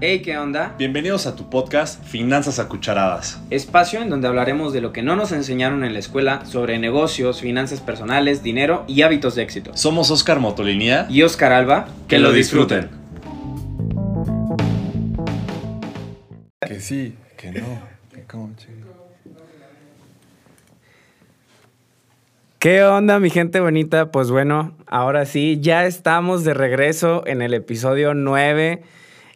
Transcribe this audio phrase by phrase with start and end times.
[0.00, 0.76] Hey, ¿qué onda?
[0.78, 3.42] Bienvenidos a tu podcast Finanzas a Cucharadas.
[3.50, 7.40] Espacio en donde hablaremos de lo que no nos enseñaron en la escuela sobre negocios,
[7.40, 9.72] finanzas personales, dinero y hábitos de éxito.
[9.76, 12.90] Somos Oscar Motolinía Y Oscar Alba, Que lo disfruten.
[16.60, 17.66] Que sí, que no.
[18.14, 18.86] que cómo, chico.
[22.60, 24.12] ¿Qué onda, mi gente bonita?
[24.12, 28.84] Pues bueno, ahora sí, ya estamos de regreso en el episodio 9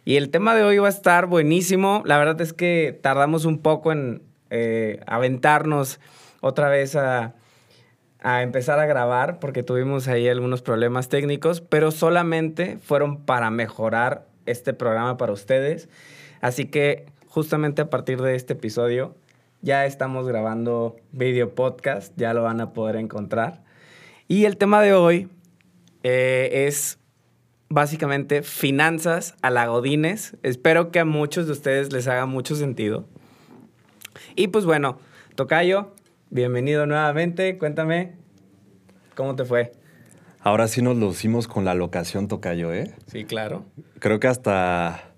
[0.05, 2.01] y el tema de hoy va a estar buenísimo.
[2.05, 5.99] La verdad es que tardamos un poco en eh, aventarnos
[6.41, 7.33] otra vez a,
[8.23, 14.73] empezar a grabar porque tuvimos ahí algunos problemas técnicos, pero solamente fueron para mejorar este
[14.73, 15.89] programa para ustedes.
[16.41, 19.15] Así que justamente a partir de este episodio
[19.61, 23.63] ya estamos grabando video podcast, ya lo van a poder encontrar.
[24.27, 25.29] Y el tema de hoy
[26.03, 26.99] eh, es
[27.73, 30.37] básicamente finanzas a la Godines.
[30.43, 33.07] Espero que a muchos de ustedes les haga mucho sentido.
[34.35, 34.99] Y pues bueno,
[35.35, 35.93] Tocayo,
[36.29, 37.57] bienvenido nuevamente.
[37.57, 38.13] Cuéntame,
[39.15, 39.71] ¿cómo te fue?
[40.39, 42.93] Ahora sí nos lucimos con la locación Tocayo, ¿eh?
[43.07, 43.65] Sí, claro.
[43.99, 45.09] Creo que hasta.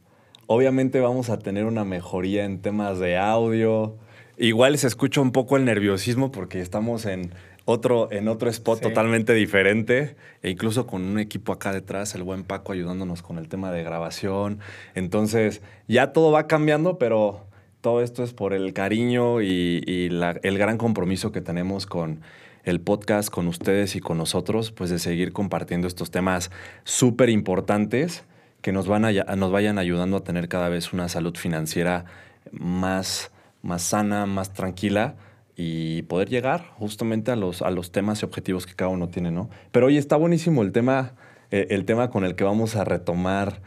[0.47, 3.97] Obviamente vamos a tener una mejoría en temas de audio.
[4.37, 7.31] Igual se escucha un poco el nerviosismo porque estamos en
[7.65, 8.83] otro, en otro spot Sí.
[8.83, 10.15] totalmente diferente.
[10.43, 13.83] E incluso con un equipo acá detrás, el buen Paco ayudándonos con el tema de
[13.83, 14.59] grabación.
[14.93, 17.45] Entonces, ya todo va cambiando, pero
[17.81, 22.21] todo esto es por el cariño y, y la- el gran compromiso que tenemos con
[22.63, 26.49] el podcast, con ustedes y con nosotros, pues de seguir compartiendo estos temas
[26.83, 28.23] súper importantes
[28.61, 32.05] que nos, van a, nos vayan ayudando a tener cada vez una salud financiera
[32.51, 35.15] más, más sana, más tranquila
[35.55, 39.31] y poder llegar justamente a los, a los temas y objetivos que cada uno tiene,
[39.31, 39.49] ¿no?
[39.71, 41.13] Pero hoy está buenísimo el tema,
[41.51, 43.61] eh, el tema con el que vamos a retomar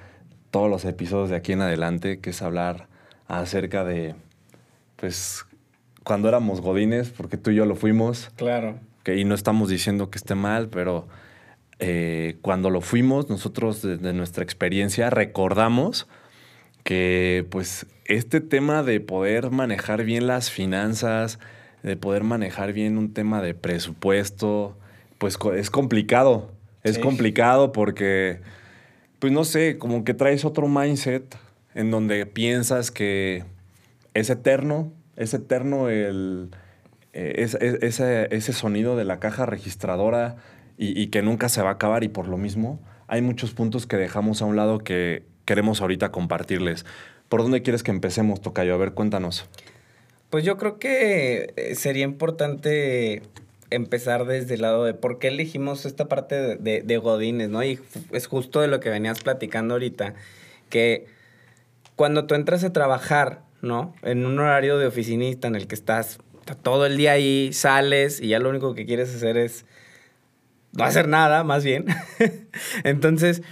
[0.51, 2.89] todos los episodios de aquí en adelante, que es hablar
[3.27, 4.15] acerca de,
[4.97, 5.45] pues,
[6.05, 8.79] cuando éramos godines, porque tú y yo lo fuimos, Claro.
[9.03, 11.07] que, y no estamos diciendo que esté mal, pero
[11.79, 16.07] eh, cuando lo fuimos, nosotros desde nuestra experiencia recordamos
[16.85, 21.39] que pues este tema de poder manejar bien las finanzas,
[21.83, 24.77] de poder manejar bien un tema de presupuesto,
[25.19, 26.53] pues es complicado.
[26.83, 27.01] Es Sí.
[27.01, 28.41] complicado porque,
[29.19, 31.37] pues no sé, como que traes otro mindset
[31.75, 33.45] en donde piensas que
[34.15, 36.51] es eterno, es eterno el,
[37.13, 40.37] eh, es- es- ese, ese sonido de la caja registradora
[40.77, 43.87] y, y que nunca se va a acabar y por lo mismo hay muchos puntos
[43.87, 46.85] que dejamos a un lado que queremos ahorita compartirles.
[47.29, 48.75] ¿Por dónde quieres que empecemos, Tocayo?
[48.75, 49.49] A ver, cuéntanos.
[50.31, 53.23] Pues yo creo que eh, sería importante
[53.71, 57.63] empezar desde el lado de por qué elegimos esta parte de, de, Godines, ¿no?
[57.63, 57.79] Y
[58.13, 60.15] es justo de lo que venías platicando ahorita,
[60.71, 61.07] que
[61.97, 63.95] cuando tú entras a trabajar, ¿no?
[64.03, 66.19] En un horario de oficinista en el que estás
[66.63, 69.67] todo el día ahí, sales y ya lo único que quieres hacer es
[70.73, 71.87] no hacer nada, más bien.
[72.85, 73.43] Entonces,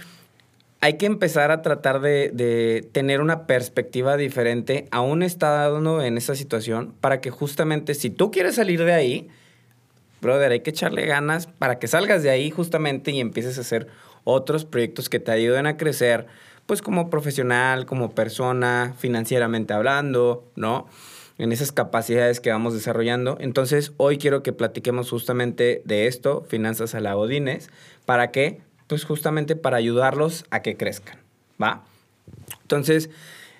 [0.79, 6.35] hay que empezar a tratar de, de tener una perspectiva diferente, aún estando en esa
[6.35, 9.29] situación, para que justamente si tú quieres salir de ahí,
[10.21, 13.87] brother, hay que echarle ganas para que salgas de ahí justamente y empieces a hacer
[14.23, 16.27] otros proyectos que te ayuden a crecer,
[16.65, 20.87] pues como profesional, como persona, financieramente hablando, ¿no?
[21.37, 23.37] En esas capacidades que vamos desarrollando.
[23.39, 27.69] Entonces, hoy quiero que platiquemos justamente de esto, finanzas a la Godines,
[28.05, 28.59] ¿para qué?
[28.87, 31.19] Pues justamente para ayudarlos a que crezcan,
[31.61, 31.83] ¿va?
[32.61, 33.09] Entonces,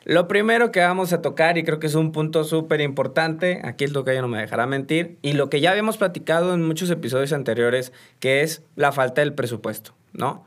[0.06, 3.84] lo primero que vamos a tocar, y creo que es un punto súper importante, aquí
[3.84, 7.34] el tocayo no me dejará mentir, y lo que ya habíamos platicado en muchos episodios
[7.34, 10.46] anteriores, que es la falta del presupuesto, ¿no?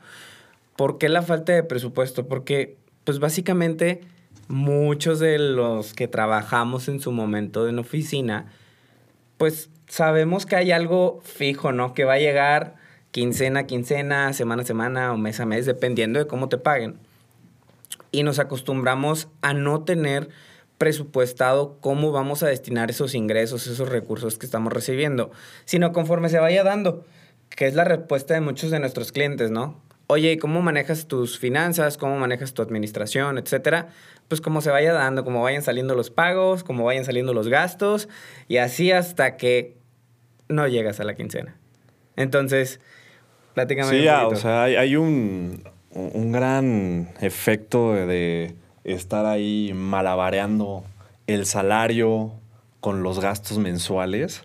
[0.75, 2.27] ¿Por qué la falta de presupuesto?
[2.27, 4.01] Porque, pues básicamente,
[4.47, 8.51] muchos de los que trabajamos en su momento en oficina,
[9.37, 11.93] pues sabemos que hay algo fijo, ¿no?
[11.93, 12.80] Que va a llegar
[13.11, 16.97] quincena a quincena, semana a semana o mes a mes, dependiendo de cómo te paguen
[18.11, 20.29] y nos acostumbramos a no tener
[20.77, 25.31] presupuestado cómo vamos a destinar esos ingresos, esos recursos que estamos recibiendo,
[25.65, 27.05] sino conforme se vaya dando,
[27.49, 29.81] que es la respuesta de muchos de nuestros clientes, ¿no?
[30.07, 31.97] Oye, ¿y ¿cómo manejas tus finanzas?
[31.97, 33.37] ¿Cómo manejas tu administración?
[33.37, 33.89] Etcétera.
[34.27, 38.09] Pues como se vaya dando, como vayan saliendo los pagos, como vayan saliendo los gastos,
[38.49, 39.77] y así hasta que
[40.49, 41.55] no llegas a la quincena.
[42.17, 42.81] Entonces,
[43.53, 50.83] platícame Sí, ya, o sea, hay, hay un, un gran efecto de estar ahí malabareando
[51.27, 52.33] el salario
[52.79, 54.43] con los gastos mensuales,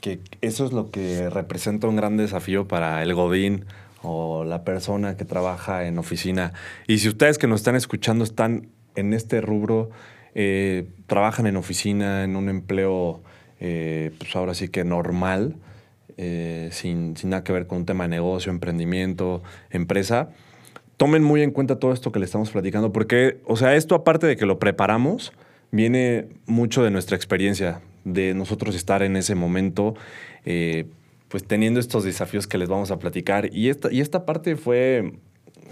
[0.00, 3.64] que eso es lo que representa un gran desafío para el Godín
[4.02, 6.52] o la persona que trabaja en oficina.
[6.86, 9.90] Y si ustedes que nos están escuchando están en este rubro
[10.34, 13.22] eh, trabajan en oficina, en un empleo,
[13.60, 15.54] eh, pues ahora sí que normal,
[16.16, 20.30] eh, sin, sin nada que ver con un tema de negocio, emprendimiento, empresa,
[20.96, 24.26] tomen muy en cuenta todo esto que le estamos platicando, porque, o sea, esto aparte
[24.26, 25.32] de que lo preparamos,
[25.72, 29.94] viene mucho de nuestra experiencia, de nosotros estar en ese momento,
[30.44, 30.86] eh,
[31.28, 33.52] pues teniendo estos desafíos que les vamos a platicar.
[33.52, 35.14] Y esta, y esta parte fue,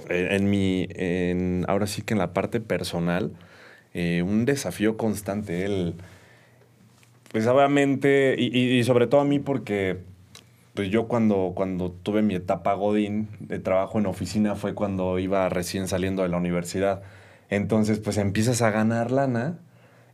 [0.09, 3.33] eh, en mi, en, ahora sí que en la parte personal,
[3.95, 5.65] un desafío constante.
[5.67, 5.95] El,
[7.31, 9.99] pues obviamente, y- y sobre todo a mí porque
[10.75, 15.49] pues yo cuando, cuando tuve mi etapa Godín de trabajo en oficina fue cuando iba
[15.49, 17.03] recién saliendo de la universidad.
[17.51, 19.59] Entonces, pues empiezas a ganar lana,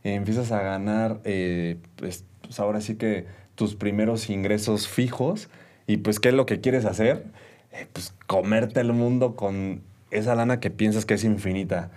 [0.03, 3.25] empiezas a ganar, eh, pues, pues, ahora sí que
[3.55, 5.49] tus primeros ingresos fijos.
[5.87, 7.25] Y pues, ¿qué es lo que quieres hacer?
[7.71, 11.91] Eh, pues comerte el mundo con esa lana que piensas que es infinita.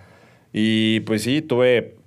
[0.53, 1.97] Y pues sí, tuve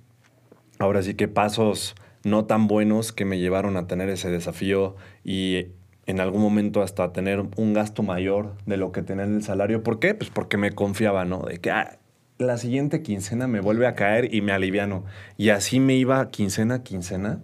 [0.79, 5.67] ahora sí que pasos no tan buenos que me llevaron a tener ese desafío y
[6.07, 9.83] en algún momento hasta tener un gasto mayor de lo que tenía en el salario.
[9.83, 10.15] ¿Por qué?
[10.15, 11.43] Pues porque me confiaba, ¿no?
[11.43, 11.99] De que ah,
[12.37, 15.03] la siguiente quincena me vuelve a caer y me aliviano.
[15.37, 17.41] Y así me iba quincena a quincena.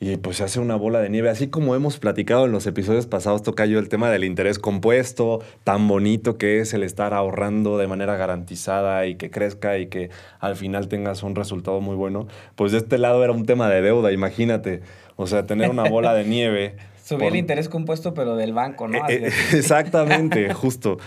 [0.00, 1.28] Y pues se hace una bola de nieve.
[1.28, 5.40] Así como hemos platicado en los episodios pasados, toca yo el tema del interés compuesto,
[5.62, 10.10] tan bonito que es el estar ahorrando de manera garantizada y que crezca y que
[10.40, 12.28] al final tengas un resultado muy bueno.
[12.54, 14.80] Pues de este lado era un tema de deuda, imagínate.
[15.16, 16.76] O sea, tener una bola de nieve.
[17.04, 18.98] Subir el interés compuesto, pero del banco, ¿no?
[19.08, 20.98] eh, eh, exactamente, justo.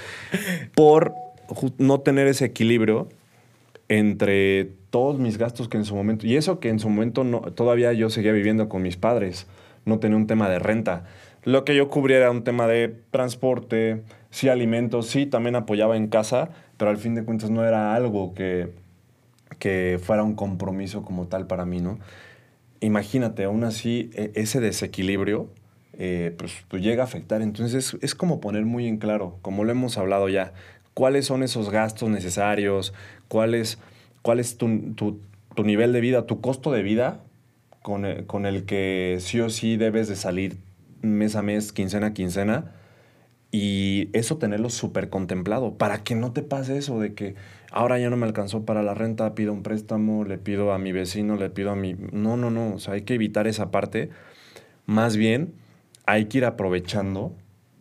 [0.76, 1.16] Por
[1.48, 3.08] ju- no tener ese equilibrio
[3.90, 7.40] entre todos mis gastos que en su momento, y eso que en su momento no,
[7.42, 9.48] todavía yo seguía viviendo con mis padres,
[9.86, 11.06] no tenía un tema de renta.
[11.44, 16.08] Lo que yo cubría era un tema de transporte, sí alimentos, sí también apoyaba en
[16.08, 18.70] casa, pero al fin de cuentas no era algo que,
[19.58, 21.98] que fuera un compromiso como tal para mí, ¿no?
[22.82, 25.48] Imagínate, aún así, e- ese desequilibrio,
[25.98, 27.42] eh, pues, pues llega a afectar.
[27.42, 30.54] Entonces, es como poner muy en claro, como lo hemos hablado ya,
[30.94, 32.94] cuáles son esos gastos necesarios,
[33.28, 33.80] cuál es,
[34.22, 35.20] cuál es tu, tu-
[35.56, 37.24] tu nivel de vida, tu costo de vida
[37.82, 40.58] con el, con el que sí o sí debes de salir
[41.02, 42.74] mes a mes, quincena a quincena,
[43.52, 47.36] y eso tenerlo súper contemplado, para que no te pase eso de que
[47.72, 50.92] ahora ya no me alcanzó para la renta, pido un préstamo, le pido a mi
[50.92, 51.96] vecino, le pido a mi...
[52.12, 54.10] No, no, no, o sea, hay que evitar esa parte.
[54.86, 55.54] Más bien,
[56.08, 57.36] hay que ir aprovechando,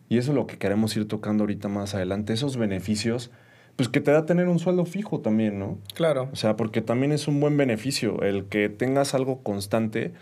[0.09, 3.31] y eso es lo que queremos ir tocando ahorita más adelante, esos beneficios,
[3.77, 5.79] pues que te da tener un sueldo fijo también, ¿no?
[5.95, 6.29] Claro.
[6.31, 10.13] O sea, porque también es un buen beneficio el que tengas algo constante,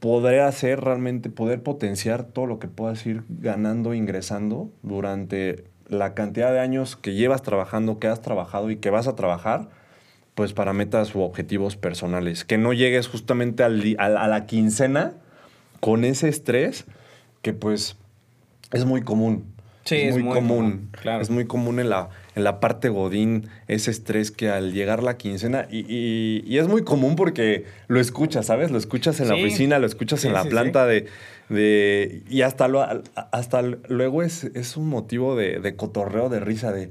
[0.00, 6.52] podrá hacer realmente, poder potenciar todo lo que puedas ir ganando, ingresando durante la cantidad
[6.52, 9.68] de años que llevas trabajando, que has trabajado y que vas a trabajar,
[10.34, 12.44] pues para metas u objetivos personales.
[12.44, 15.14] Que no llegues justamente al a, a la quincena
[15.80, 16.86] con ese estrés
[17.44, 17.96] que pues
[18.72, 19.44] es muy común.
[19.84, 20.56] Sí, es es muy, muy común.
[20.56, 21.20] común, claro.
[21.22, 25.18] Es muy común en la, en la parte godín ese estrés que al llegar la
[25.18, 28.70] quincena, y, y- y es muy común porque lo escuchas, ¿sabes?
[28.70, 31.04] Lo escuchas en la oficina, lo escuchas Sí, en la sí, planta de,
[31.50, 32.22] de...
[32.30, 32.80] Y hasta, lo,
[33.30, 36.88] hasta luego es, es un motivo de, de cotorreo, de risa, de,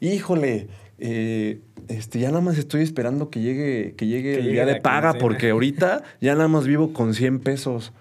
[0.00, 0.68] híjole,
[1.00, 1.58] eh,
[1.88, 4.80] este, ya nada más estoy esperando que llegue, que llegue Que el llegue día de
[4.80, 5.20] paga quincena.
[5.20, 7.92] porque ahorita ya nada más vivo con 100 pesos.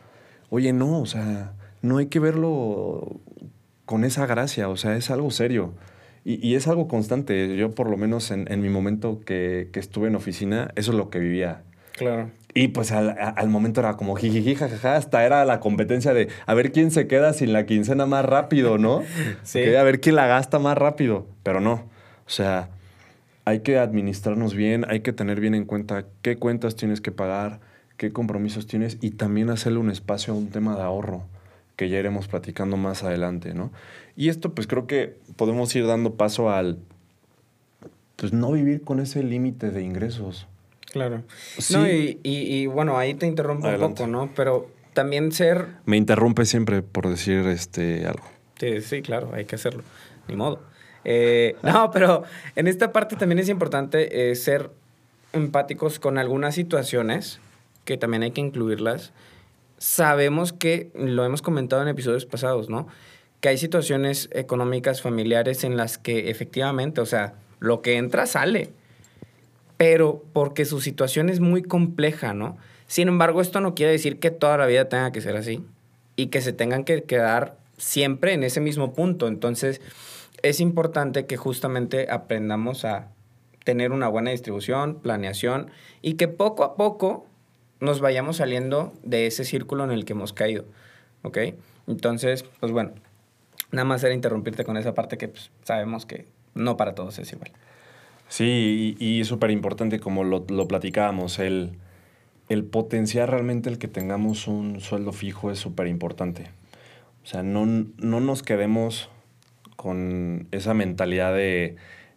[0.52, 1.54] Oye, no, o sea,
[1.86, 3.22] no hay que verlo
[3.86, 5.74] con esa gracia, o sea, es algo serio.
[6.24, 7.56] Y, y es algo constante.
[7.56, 10.98] Yo, por lo menos en, en mi momento que, que estuve en oficina, eso es
[10.98, 11.62] lo que vivía.
[11.96, 12.32] Claro.
[12.54, 16.72] Y pues al, momento era como jijiji, jajaja, hasta era la competencia de a ver
[16.72, 19.04] quién se queda sin la quincena más rápido, ¿no?
[19.44, 19.76] Sí.
[19.76, 21.28] A ver quién la gasta más rápido.
[21.44, 21.74] Pero no.
[22.26, 22.70] O sea,
[23.44, 27.60] hay que administrarnos bien, hay que tener bien en cuenta qué cuentas tienes que pagar,
[27.98, 31.24] qué compromisos tienes y también hacerle un espacio a un tema de ahorro
[31.76, 33.72] que ya iremos platicando más adelante, ¿no?
[34.16, 36.78] Y esto pues creo que podemos ir dando paso al,
[38.16, 40.48] pues no vivir con ese límite de ingresos.
[40.92, 41.24] Claro.
[41.58, 41.74] Sí.
[41.74, 44.04] No, y, y- y, bueno, ahí te interrumpo Adelante.
[44.04, 44.34] un poco, ¿no?
[44.36, 45.68] Pero también ser.
[45.86, 48.24] Me interrumpe siempre por decir este algo.
[48.58, 49.84] Sí, sí, claro, hay que hacerlo.
[50.30, 50.62] Ni modo.
[51.04, 52.24] Eh, no, pero
[52.56, 54.70] en esta parte también es importante eh, ser
[55.34, 57.40] empáticos con algunas situaciones
[57.84, 59.12] que también hay que incluirlas.
[59.78, 62.88] Sabemos que, lo hemos comentado en episodios pasados, ¿no?
[63.42, 68.72] Que hay situaciones económicas, familiares en las que efectivamente, o sea, lo que entra sale,
[69.78, 72.58] pero porque su situación es muy compleja, ¿no?
[72.88, 75.64] Sin embargo, esto no quiere decir que toda la vida tenga que ser así
[76.16, 79.28] y que se tengan que quedar siempre en ese mismo punto.
[79.28, 79.82] Entonces,
[80.44, 83.10] es importante que justamente aprendamos a
[83.64, 87.26] tener una buena distribución, planeación y que poco a poco
[87.80, 90.66] nos vayamos saliendo de ese círculo en el que hemos caído.
[91.24, 91.38] ¿Ok?
[91.88, 92.92] Entonces, pues bueno,
[93.72, 97.32] nada más era interrumpirte con esa parte que pues, sabemos que no para todos es
[97.32, 97.52] igual.
[98.28, 101.78] Sí, y, y súper importante como lo, lo platicábamos, el,
[102.50, 106.50] el potenciar realmente el que tengamos un sueldo fijo es súper importante.
[107.24, 109.10] O sea, no, no nos quedemos
[109.76, 111.76] con esa mentalidad de,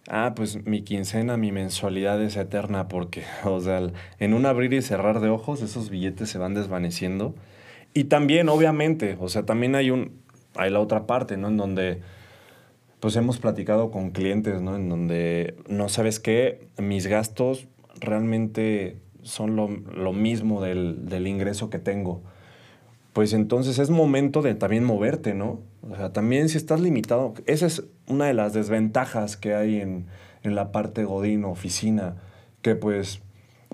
[0.08, 3.80] ah, pues mi quincena, mi mensualidad es eterna, porque, o sea,
[4.18, 7.34] en un abrir y cerrar de ojos, esos billetes se van desvaneciendo.
[7.94, 10.12] Y también, obviamente, o sea, también hay un,
[10.56, 11.48] hay la otra parte, ¿no?
[11.48, 12.00] En donde,
[13.00, 14.76] pues hemos platicado con clientes, ¿no?
[14.76, 17.68] En donde, no sabes qué, mis gastos
[18.00, 22.22] realmente son lo, lo mismo del, del ingreso que tengo
[23.18, 25.58] pues entonces es momento de también moverte, ¿no?
[25.82, 30.06] O sea, también si estás limitado, esa es una de las desventajas que hay en,
[30.42, 32.16] en la parte godín oficina,
[32.62, 33.20] que pues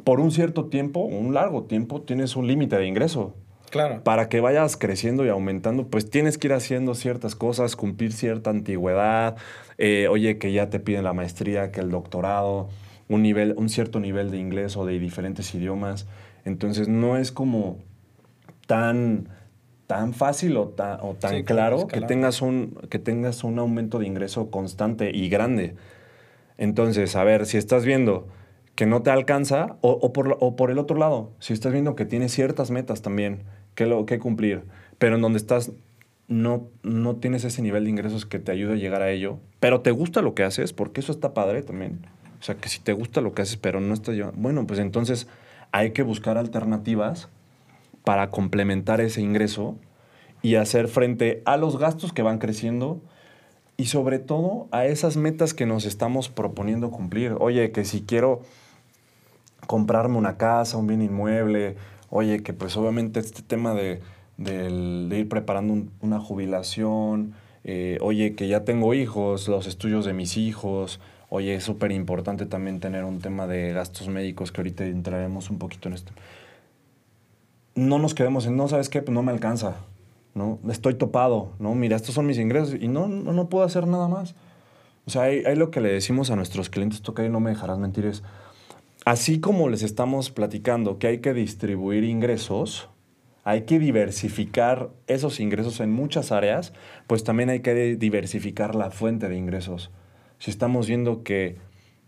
[0.05, 3.35] por un cierto tiempo, un largo tiempo, tienes un límite de ingreso.
[3.71, 4.05] Claro.
[4.05, 8.51] Para que vayas creciendo y aumentando, pues tienes que ir haciendo ciertas cosas, cumplir cierta
[8.51, 9.37] antigüedad,
[9.79, 12.69] eh, oye, que ya te piden la maestría, que el doctorado,
[13.09, 16.07] un, nivel, un cierto nivel de inglés o de diferentes idiomas.
[16.45, 17.79] Entonces no es como
[18.67, 19.29] tan,
[19.87, 23.99] tan fácil o, ta- o tan Sí, claro que tengas, un, que tengas un aumento
[23.99, 25.75] de ingreso constante y grande.
[26.59, 28.27] Entonces, a ver, si estás viendo
[28.75, 31.95] que no te alcanza, o, o por, o por el otro lado, si estás viendo
[31.97, 33.43] que tienes ciertas metas también
[33.75, 34.65] que, lo, que cumplir,
[34.99, 35.73] pero en donde estás
[36.27, 39.81] no, no tienes ese nivel de ingresos que te ayude a llegar a ello, pero
[39.83, 42.07] te gusta lo que haces, porque eso está padre también.
[42.41, 44.41] O sea, que si te gusta lo que haces, pero no estás llevando...
[44.41, 45.29] Bueno, pues entonces
[45.73, 47.29] hay que buscar alternativas
[48.05, 49.77] para complementar ese ingreso
[50.43, 53.01] y hacer frente a los gastos que van creciendo
[53.77, 57.35] y sobre todo a esas metas que nos estamos proponiendo cumplir.
[57.41, 58.43] Oye, que si quiero
[59.67, 61.77] comprarme una casa, un bien inmueble,
[62.11, 64.01] oye, que pues obviamente este tema de,
[64.37, 67.35] de ir preparando un- una jubilación,
[67.65, 72.45] eh, oye, que ya tengo hijos, los estudios de mis hijos, oye, es súper importante
[72.45, 76.13] también tener un tema de gastos médicos que ahorita entraremos un poquito en esto
[77.75, 79.03] no nos quedemos en, no, ¿sabes qué?
[79.03, 79.77] Pues no me alcanza,
[80.35, 80.59] ¿no?
[80.69, 81.75] Estoy topado, ¿no?
[81.75, 84.35] Mira, estos son mis ingresos y no, no, puedo hacer nada más.
[85.07, 87.79] O sea, hay lo que le decimos a nuestros clientes, toca y no me dejarás
[87.79, 88.23] mentir, es,
[89.05, 92.89] así como les estamos platicando que hay que distribuir ingresos,
[93.45, 96.73] hay que diversificar esos ingresos en muchas áreas,
[97.07, 99.91] pues también hay que diversificar la fuente de ingresos.
[100.39, 101.59] Si estamos viendo que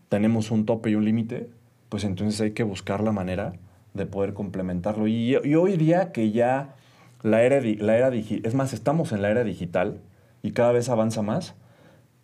[0.09, 1.51] tenemos un tope y un límite,
[1.91, 3.53] pues entonces hay que buscar la manera
[3.97, 5.07] de poder complementarlo.
[5.09, 6.75] Y, y hoy día que ya
[7.23, 10.01] la era, la era digital, es más, estamos en la era digital
[10.43, 11.55] y cada vez avanza más,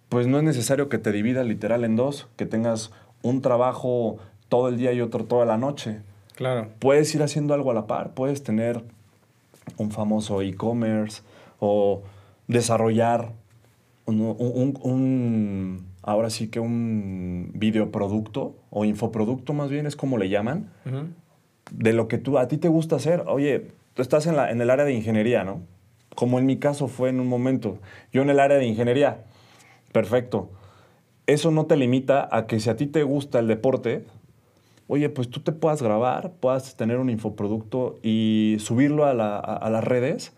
[0.08, 4.68] pues no es necesario que te dividas literal en dos, que tengas un trabajo todo
[4.68, 6.00] el día y otro toda la noche.
[6.36, 6.68] Claro.
[6.78, 8.82] Puedes ir haciendo algo a la par, puedes tener
[9.78, 11.22] un famoso e-commerce
[11.60, 12.02] o
[12.48, 13.32] desarrollar
[14.06, 20.28] un, un- un- ahora sí que un videoproducto o infoproducto más bien es como le
[20.28, 21.06] llaman, Ujú.
[21.72, 23.24] De lo que tú, a ti te gusta hacer.
[23.26, 25.60] Oye, tú estás en, la, en el área de ingeniería, ¿no?
[26.14, 27.78] Como en mi caso fue en un momento.
[28.12, 29.24] Yo en el área de ingeniería,
[29.92, 30.50] perfecto.
[31.26, 34.04] Eso no te limita a que si a ti te gusta el deporte,
[34.88, 39.56] oye, pues tú te puedas grabar, puedas tener un infoproducto y subirlo a, la- a-
[39.56, 40.32] a las redes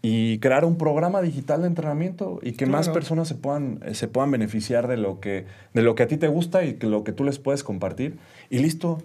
[0.00, 4.08] y crear un programa digital de entrenamiento y que más personas se puedan, eh, se
[4.08, 7.04] puedan beneficiar de lo, que, de lo que a ti te gusta y que lo
[7.04, 8.16] que tú les puedes compartir.
[8.50, 8.98] Y listo.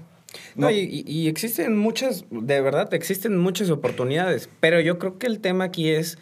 [0.56, 5.28] No, y, y- y existen muchas, de verdad, existen muchas oportunidades, pero yo creo que
[5.28, 6.18] el tema aquí es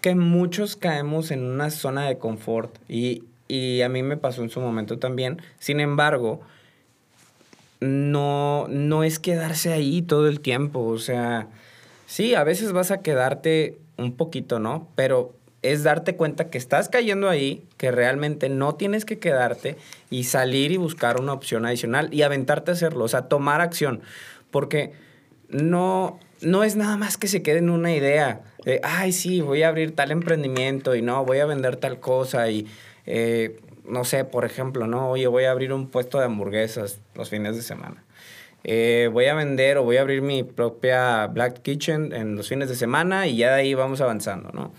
[0.00, 4.50] que muchos caemos en una zona de confort y, y a mí me pasó en
[4.50, 5.40] su momento también.
[5.58, 6.40] Sin embargo,
[7.80, 11.48] no, no es quedarse ahí todo el tiempo, o sea,
[12.06, 14.88] sí, a veces vas a quedarte un poquito, ¿no?
[14.96, 19.76] Pero es darte cuenta que estás cayendo ahí, que realmente no tienes que quedarte
[20.10, 24.00] y salir y buscar una opción adicional y aventarte a hacerlo, o sea, tomar acción,
[24.50, 24.92] porque
[25.48, 29.62] no, no es nada más que se quede en una idea de, ay, sí, voy
[29.62, 32.66] a abrir tal emprendimiento y no, voy a vender tal cosa y,
[33.06, 37.30] eh, no sé, por ejemplo, no, oye, voy a abrir un puesto de hamburguesas los
[37.30, 38.04] fines de semana.
[38.64, 42.68] Eh, voy a vender o voy a abrir mi propia Black Kitchen en los fines
[42.68, 44.72] de semana y ya de ahí vamos avanzando, ¿no?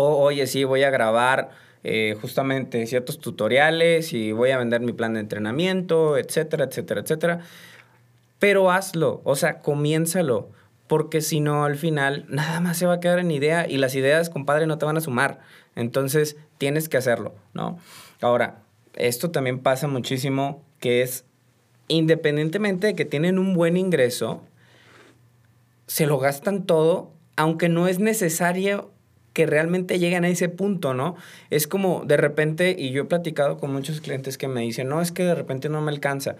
[0.00, 1.50] O, oye, sí, voy a grabar
[1.82, 7.40] eh, justamente ciertos tutoriales y voy a vender mi plan de entrenamiento, etcétera, etcétera, etcétera.
[8.38, 10.50] Pero hazlo, o sea, comiénzalo,
[10.86, 13.94] porque si no, al final, nada más se va a quedar en idea y las
[13.94, 15.40] ideas, compadre, no te van a sumar.
[15.76, 17.78] Entonces, tienes que hacerlo, ¿no?
[18.20, 18.62] Ahora,
[18.94, 21.24] esto también pasa muchísimo, que es
[21.88, 24.42] independientemente de que tienen un buen ingreso,
[25.86, 28.90] se lo gastan todo, aunque no es necesario
[29.32, 31.16] que realmente lleguen a ese punto, ¿no?
[31.50, 35.00] Es como de repente, y yo he platicado con muchos clientes que me dicen, no,
[35.00, 36.36] es que de repente no me alcanza.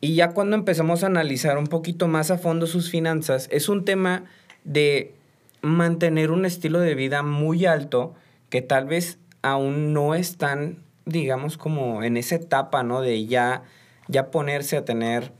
[0.00, 3.84] Y ya cuando empezamos a analizar un poquito más a fondo sus finanzas, es un
[3.84, 4.24] tema
[4.64, 5.14] de
[5.62, 8.14] mantener un estilo de vida muy alto
[8.50, 13.00] que tal vez aún no están, digamos, como en esa etapa, ¿no?
[13.00, 13.62] De ya,
[14.08, 15.32] ya ponerse a tener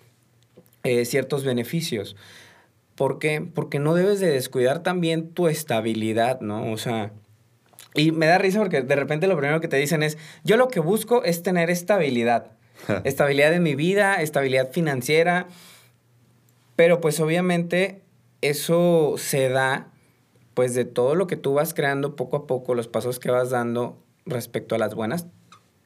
[0.82, 2.16] eh, ciertos beneficios.
[2.94, 3.40] ¿Por qué?
[3.40, 6.70] Porque no debes de descuidar también tu estabilidad, ¿no?
[6.70, 7.12] O sea,
[7.94, 10.68] y me da risa porque de repente lo primero que te dicen es, yo lo
[10.68, 12.52] que busco es tener estabilidad.
[13.04, 15.46] estabilidad en mi vida, estabilidad financiera.
[16.76, 18.02] Pero pues obviamente
[18.40, 19.90] eso se da
[20.54, 23.50] pues de todo lo que tú vas creando poco a poco, los pasos que vas
[23.50, 25.26] dando respecto a las buenas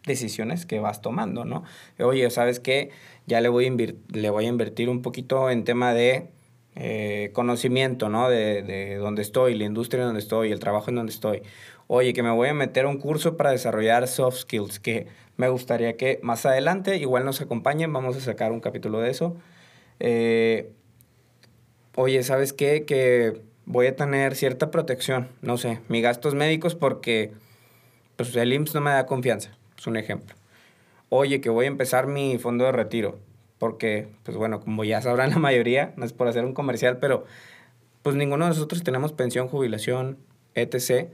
[0.07, 1.65] decisiones que vas tomando, ¿no?
[1.99, 2.91] Oye, ¿sabes qué?
[3.27, 6.31] Ya le voy a, le voy a invertir un poquito en tema de
[6.77, 8.29] eh, conocimiento, ¿no?
[8.29, 11.43] De, de dónde estoy, la industria en donde estoy, el trabajo en donde estoy.
[11.87, 15.07] Oye, que me voy a meter a un curso para desarrollar soft skills, que
[15.39, 19.37] me gustaría que más adelante igual nos acompañen, vamos a sacar un capítulo de eso.
[20.01, 20.71] Eh,
[21.95, 22.85] oye, ¿sabes qué?
[22.85, 27.33] Que voy a tener cierta protección, no sé, mis gastos médicos porque
[28.17, 30.37] pues, el IMSS no me da confianza, es un ejemplo.
[31.09, 33.19] Oye, que voy a empezar mi fondo de retiro
[33.59, 37.25] porque, pues bueno, como ya sabrán la mayoría, no es por hacer un comercial, pero
[38.03, 40.19] pues ninguno de nosotros tenemos pensión, jubilación,
[40.55, 41.09] etc.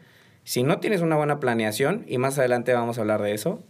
[0.44, 3.62] Si no tienes una buena planeación, y más adelante vamos a hablar de eso,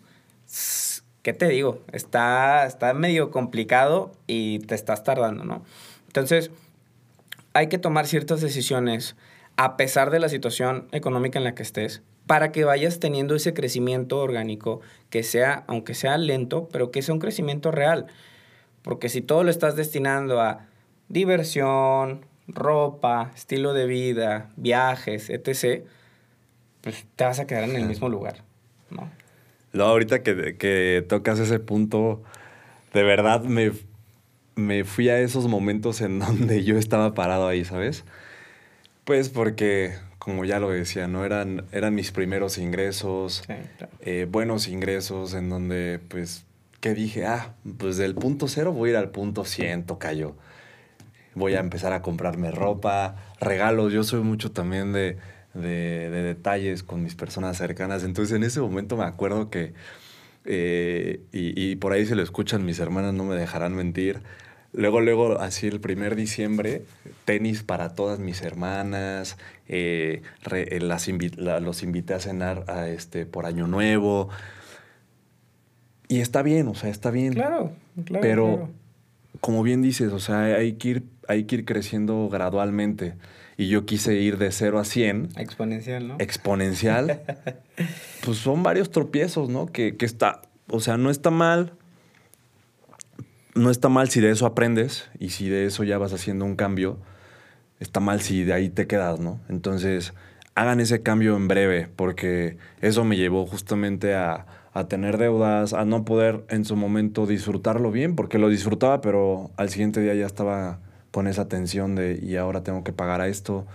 [1.23, 1.83] ¿qué te digo?
[1.93, 5.65] Está, está medio complicado y te estás tardando, ¿no?
[6.07, 6.51] Entonces,
[7.55, 9.17] hay que tomar ciertas decisiones
[9.57, 13.55] a pesar de la situación económica en la que estés, para que vayas teniendo ese
[13.55, 18.07] crecimiento orgánico que sea, aunque sea lento, pero que sea un crecimiento real.
[18.85, 20.67] Porque si todo lo estás destinando a
[21.09, 25.85] diversión, ropa, estilo de vida, viajes, etc.,
[26.83, 28.45] pues te vas a quedar en el mismo lugar,
[28.91, 29.11] ¿no?
[29.73, 32.23] No, ahorita que, que tocas ese punto,
[32.93, 33.73] de verdad me,
[34.55, 38.05] me fui a esos momentos en donde yo estaba parado ahí, ¿sabes?
[39.05, 41.25] Pues porque, como ya lo decía, ¿no?
[41.25, 43.45] Eran, eran mis primeros ingresos,
[44.01, 46.45] eh, buenos ingresos, en donde pues
[46.85, 50.37] que dije, ah, pues del punto cero voy a ir al punto 100, cayó.
[51.35, 53.91] Voy a empezar a comprarme ropa, regalos.
[53.91, 55.17] Yo soy mucho también de,
[55.55, 58.05] de, detalles con mis personas cercanas.
[58.05, 59.73] Entonces en ese momento me acuerdo que,
[60.45, 64.21] eh, y, y, por ahí se lo escuchan mis hermanas, no me dejarán mentir.
[64.75, 66.85] Luego, luego, así el primer diciembre,
[67.25, 70.21] tenis para todas mis hermanas, eh,
[70.53, 74.29] eh, los invité a cenar este, por Año Nuevo.
[76.15, 77.33] Y está bien, o sea, está bien.
[77.33, 77.73] Claro,
[78.05, 78.23] claro.
[78.23, 78.69] Pero,
[79.41, 83.15] como bien dices, o sea, hay que, ir, hay que ir creciendo gradualmente.
[83.57, 85.31] Y yo quise ir de 0 a 100.
[85.37, 86.17] Exponencial, ¿no?
[86.21, 87.23] Exponencial.
[88.25, 89.67] pues son varios tropiezos, ¿no?
[89.67, 91.73] Que, que está, o sea, no está mal.
[93.57, 96.55] No está mal si de eso aprendes y si de eso ya vas haciendo un
[96.55, 96.99] cambio.
[97.81, 99.41] Está mal si de ahí te quedas, ¿no?
[99.49, 100.15] Entonces,
[100.55, 105.85] hagan ese cambio en breve, porque eso me llevó justamente a, a tener deudas, a
[105.85, 110.27] no poder en su momento disfrutarlo bien, porque lo disfrutaba, pero al siguiente día ya
[110.27, 110.81] estaba
[111.13, 113.67] con esa tensión de y ahora tengo que pagar a esto.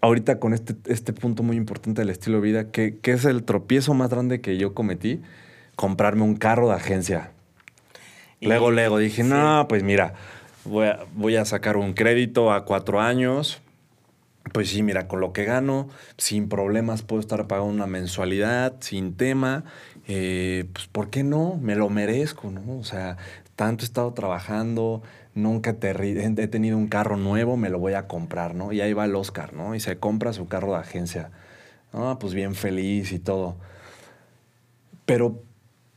[0.00, 3.92] Ahorita con este, este punto muy importante del estilo de vida, que, es el tropiezo
[3.92, 5.20] más grande que yo cometí,
[5.76, 7.32] comprarme un carro de agencia.
[8.40, 10.14] luego, luego dije, no, pues mira,
[10.64, 13.60] voy a, voy a sacar un crédito a cuatro años,
[14.52, 19.14] pues sí, mira, con lo que gano, sin problemas puedo estar pagando una mensualidad, sin
[19.14, 19.64] tema.
[20.06, 21.58] Eh, pues, ¿por qué no?
[21.60, 22.78] Me lo merezco, ¿no?
[22.78, 23.16] O sea,
[23.56, 25.02] tanto he estado trabajando,
[25.34, 28.72] nunca he tenido un carro nuevo, me lo voy a comprar, ¿no?
[28.72, 29.74] Y ahí va el Oscar, ¿no?
[29.74, 31.30] Y se compra su carro de agencia.
[31.92, 33.56] Ah, pues bien feliz y todo.
[35.04, 35.42] Pero,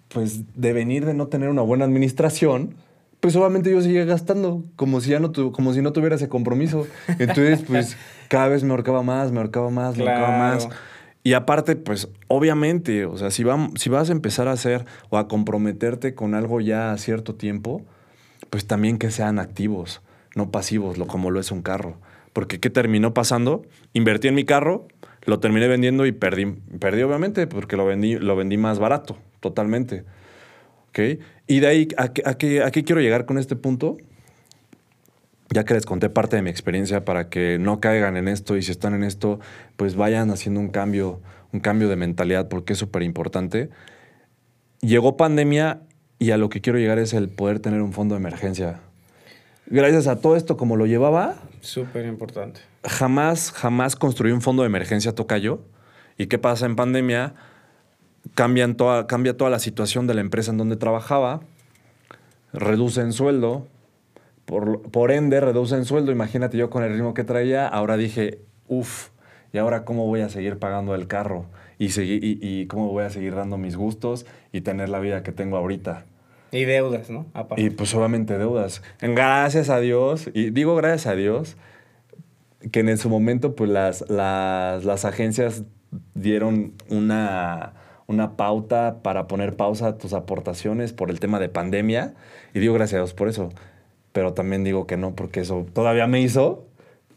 [0.08, 2.76] pues, de venir de no tener una buena administración,
[3.22, 6.88] pues obviamente yo seguía gastando como si ya no como si no tuviera ese compromiso.
[7.20, 7.96] Entonces, pues
[8.32, 10.70] cada vez me ahorcaba más, me ahorcaba más, me ahorcaba más.
[11.22, 13.44] Y aparte, pues obviamente, o sea, si,
[13.76, 17.82] si vas a empezar a hacer o a comprometerte con algo ya a cierto tiempo,
[18.50, 20.02] pues también que sean activos,
[20.34, 21.98] no pasivos, lo, como lo es un carro.
[22.32, 23.64] Porque ¿qué terminó pasando?
[23.92, 24.88] Invertí en mi carro,
[25.26, 26.46] lo terminé vendiendo y perdí.
[26.80, 30.06] Perdí obviamente porque lo vendí, lo vendí más barato, totalmente.
[31.48, 33.98] Y de ahí, ¿a qué, ¿a, quiero llegar con este punto?
[35.54, 38.62] Ya que les conté parte de mi experiencia para que no caigan en esto y
[38.62, 39.40] si están en esto,
[39.76, 41.20] pues vayan haciendo un cambio,
[41.52, 43.70] un cambio de mentalidad porque es súper importante.
[44.80, 45.82] llegó pandemia
[46.20, 48.80] y a lo que quiero llegar es el poder tener un fondo de emergencia.
[49.68, 52.62] Gracias a todo esto, como lo llevaba, Súper importante.
[52.84, 55.62] jamás, jamás construí un fondo de emergencia tocayo.
[56.18, 57.34] ¿Y qué pasa en pandemia?
[58.36, 61.42] Cambian toda, cambia toda la situación de la empresa en donde trabajaba,
[62.54, 63.68] reducen sueldo,
[64.46, 66.12] por, por ende reducen sueldo.
[66.12, 69.10] Imagínate yo con el ritmo que traía, ahora dije, uff,
[69.54, 71.46] ¿y ahora cómo voy a seguir pagando el carro?
[71.78, 75.32] Y, y, y cómo voy a seguir dando mis gustos y tener la vida que
[75.32, 76.06] tengo ahorita.
[76.52, 77.26] Y deudas, ¿no?
[77.34, 77.64] Aparte.
[77.64, 78.84] Y pues obviamente deudas.
[79.00, 81.56] Gracias a Dios, y digo gracias a Dios,
[82.72, 85.64] que en su momento pues las, las, las agencias
[86.14, 87.74] dieron una,
[88.06, 92.14] una pauta para poner pausa a tus aportaciones por el tema de pandemia.
[92.54, 93.50] Y digo gracias a Dios por eso.
[94.12, 96.66] Pero también digo que no, porque eso todavía me hizo,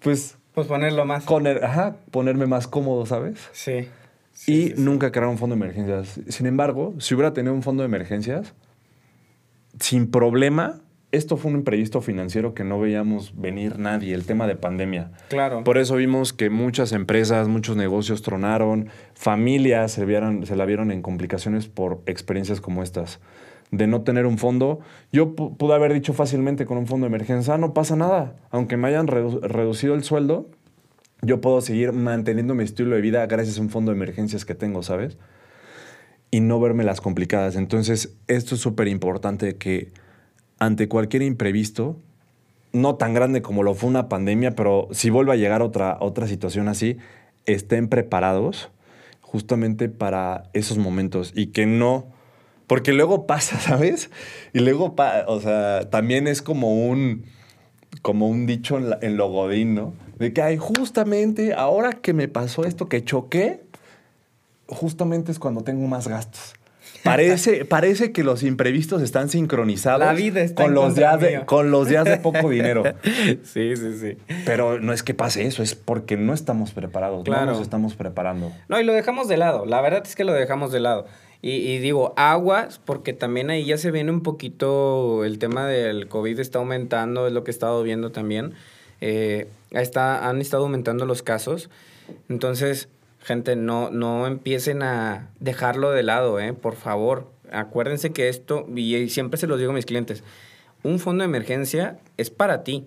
[0.01, 1.25] pues, Pues ponerlo más.
[1.25, 3.39] poner, ajá, ponerme más cómodo, ¿sabes?
[3.53, 3.73] Sí.
[3.73, 3.87] y
[4.37, 4.83] Sí, sí, sí.
[4.83, 6.21] nunca crearon un fondo de emergencias.
[6.29, 8.55] Sin embargo, si hubiera tenido un fondo de emergencias,
[9.81, 10.81] sin problema,
[11.11, 15.13] esto fue un imprevisto financiero que no veíamos venir nadie, el tema de pandemia.
[15.29, 15.63] Claro.
[15.65, 20.91] Por eso vimos que muchas empresas, muchos negocios tronaron, familias se, vieron, se la vieron
[20.91, 23.21] en complicaciones por experiencias como estas.
[23.77, 24.79] De no tener un fondo,
[25.13, 28.37] yo pu- pude haber dicho fácilmente con un fondo de emergencia, "Ah, no pasa nada,
[28.51, 30.49] aunque me hayan redu- reducido el sueldo,
[31.23, 34.55] yo puedo seguir manteniendo mi estilo de vida gracias a un fondo de emergencias que
[34.55, 35.19] tengo, ¿sabes?
[36.31, 37.57] Y no verme las complicadas.
[37.57, 39.91] Entonces, esto es súper importante que
[40.61, 41.97] ante cualquier imprevisto,
[42.73, 46.27] no tan grande como lo fue una pandemia, pero si vuelve a llegar otra, otra
[46.29, 46.97] situación así,
[47.47, 48.71] estén preparados
[49.21, 52.07] justamente para esos momentos y que no,
[52.67, 54.11] porque luego pasa, ¿sabes?
[54.53, 57.25] Y luego, pa- o sea, también es como un,
[58.03, 59.95] como un dicho en, la- en lo godín, ¿no?
[60.19, 63.61] De que, ay, justamente ahora que me pasó esto, que choqué,
[64.67, 66.55] justamente es cuando tengo más gastos.
[67.03, 71.71] Parece, parece que los imprevistos están sincronizados La vida está con, los días de, con
[71.71, 72.83] los días de poco dinero.
[73.43, 74.17] Sí, sí, sí.
[74.47, 77.47] Pero no es que pase eso, es porque no estamos preparados, Claro.
[77.47, 78.53] no nos estamos preparando.
[78.69, 79.67] No, y lo dejamos de lado.
[79.67, 81.07] La verdad es que lo dejamos de lado.
[81.45, 86.09] Y, y digo, aguas, porque también ahí ya se viene un poquito el tema del
[86.09, 88.55] COVID está aumentando, es lo que he estado viendo también.
[89.03, 91.69] Eh, está, han estado aumentando los casos.
[92.31, 92.89] Entonces,
[93.21, 96.55] gente, no, no empiecen a dejarlo de lado, ¿eh?
[96.55, 97.31] Por favor.
[97.53, 100.25] Acuérdense que esto, y siempre se los digo a mis clientes,
[100.83, 102.87] un fondo de emergencia es para ti.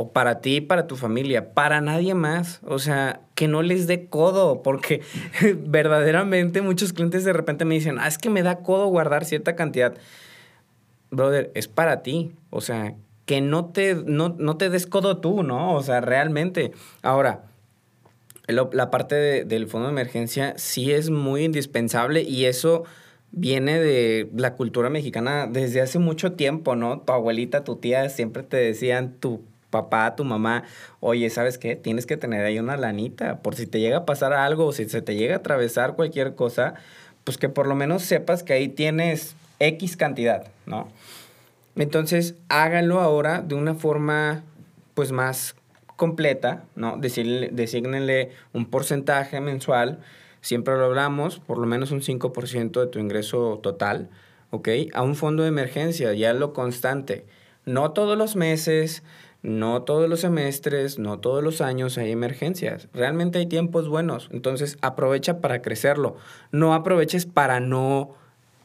[0.00, 2.60] O para ti, para tu familia, para nadie más.
[2.64, 5.02] O sea, que no les dé codo, porque
[5.66, 9.56] verdaderamente muchos clientes de repente me dicen, ah, es que me da codo guardar cierta
[9.56, 9.94] cantidad.
[11.10, 12.32] Brother, es para ti.
[12.50, 12.94] O sea,
[13.26, 15.74] que no te, no, no te des codo tú, ¿no?
[15.74, 16.70] O sea, realmente.
[17.02, 17.44] Ahora,
[18.46, 22.84] la parte de- del fondo de emergencia sí es muy indispensable y eso
[23.30, 27.00] viene de la cultura mexicana desde hace mucho tiempo, ¿no?
[27.00, 30.64] Tu abuelita, tu tía siempre te decían, tu papá, tu mamá,
[31.00, 31.76] oye, ¿sabes qué?
[31.76, 34.88] Tienes que tener ahí una lanita por si te llega a pasar algo o si
[34.88, 36.74] se te llega a atravesar cualquier cosa,
[37.24, 40.88] pues que por lo menos sepas que ahí tienes X cantidad, ¿no?
[41.76, 44.42] Entonces, háganlo ahora de una forma,
[44.94, 45.54] pues, más
[45.96, 46.96] completa, ¿no?
[46.96, 50.00] Decirle, desígnenle un porcentaje mensual,
[50.40, 54.08] siempre lo hablamos, por lo menos un 5% de tu ingreso total,
[54.50, 54.68] ¿ok?
[54.92, 57.24] A un fondo de emergencia, ya lo constante.
[57.64, 59.02] No todos los meses,
[59.42, 62.88] no todos los semestres, no todos los años hay emergencias.
[62.92, 66.16] Realmente hay tiempos buenos, entonces aprovecha para crecerlo.
[66.50, 68.14] No aproveches para no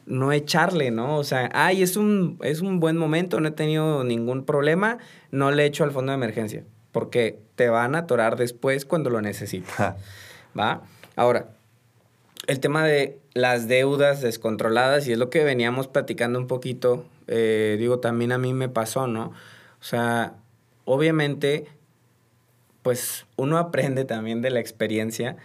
[0.06, 1.16] no echarle, ¿no?
[1.16, 4.98] O sea, ay, es un, es un buen momento, no he tenido ningún problema,
[5.30, 9.22] no le echo al fondo de emergencia, porque te van a atorar después cuando lo
[9.22, 9.96] necesites, Ja.
[10.58, 10.82] ¿va?
[11.16, 11.48] Ahora,
[12.46, 17.76] el tema de las deudas descontroladas, y es lo que veníamos platicando un poquito, eh,
[17.78, 19.32] digo, también a mí me pasó, ¿no?
[19.80, 20.34] O sea,
[20.84, 21.66] obviamente,
[22.82, 25.36] pues uno aprende también de la experiencia.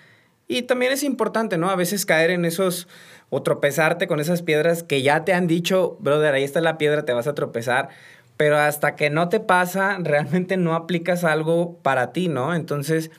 [0.47, 1.69] Y también es importante, ¿no?
[1.69, 2.88] A veces caer en esos
[3.30, 7.06] o tropezarte con esas piedras que ya te han dicho, brother, ahí está la piedra,
[7.06, 7.89] te vas a tropezar,
[8.38, 12.56] pero hasta que no te pasa, realmente no aplicas algo para ti, ¿no?
[12.56, 13.12] Entonces,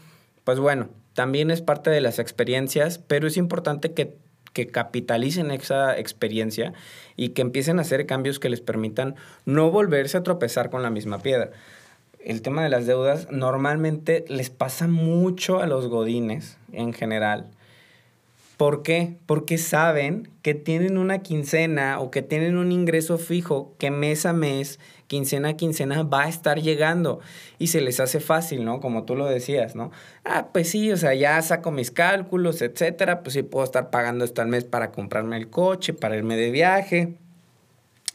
[0.45, 4.17] pues bueno, también es parte de las experiencias, pero es importante que,
[4.53, 6.73] que capitalicen esa experiencia
[7.17, 10.91] y que empiecen a hacer cambios que les permitan no volverse a tropezar con la
[10.91, 11.53] misma piedra
[12.25, 17.51] el tema de las deudas normalmente les pasa mucho a los godines en general.
[18.61, 19.17] ¿Por qué?
[19.25, 24.35] Porque saben que tienen una quincena o que tienen un ingreso fijo que mes a
[24.35, 27.21] mes, quincena a quincena va a estar llegando
[27.59, 28.81] y se les hace fácil, ¿no?
[28.81, 29.93] Como tú lo decías, ¿no?
[30.27, 34.27] Ah, pues sí, o sea, ya saco mis cálculos, etcétera, pues sí puedo estar pagando
[34.27, 37.15] esto al mes para comprarme el coche, para irme de viaje.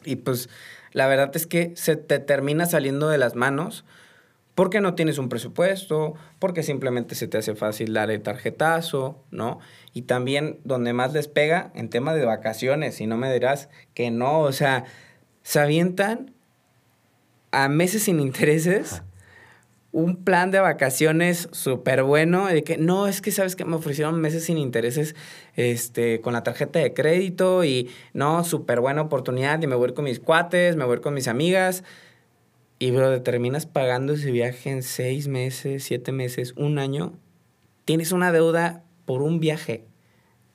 [0.04, 0.48] Y pues
[0.92, 3.84] la verdad es que se te termina saliendo de las manos
[4.56, 9.60] porque no tienes un presupuesto, porque simplemente se te hace fácil dar el tarjetazo, ¿no?
[9.94, 14.12] Y también donde más les pega en tema de vacaciones, y no me dirás que
[14.12, 14.86] no, o sea,
[15.44, 16.34] se avientan
[17.52, 19.04] a meses sin intereses
[19.96, 24.20] un plan de vacaciones súper bueno, de que no, es que sabes que me ofrecieron
[24.20, 25.16] meses sin intereses
[25.56, 29.88] este, con la tarjeta de crédito y no, súper buena oportunidad y me voy a
[29.90, 31.86] ir con mis cuates, me voy a ir con mis amigas.
[32.78, 37.14] Y, bro, terminas pagando ese viaje en seis meses, siete meses, un año.
[37.86, 39.86] Tienes una deuda por un viaje.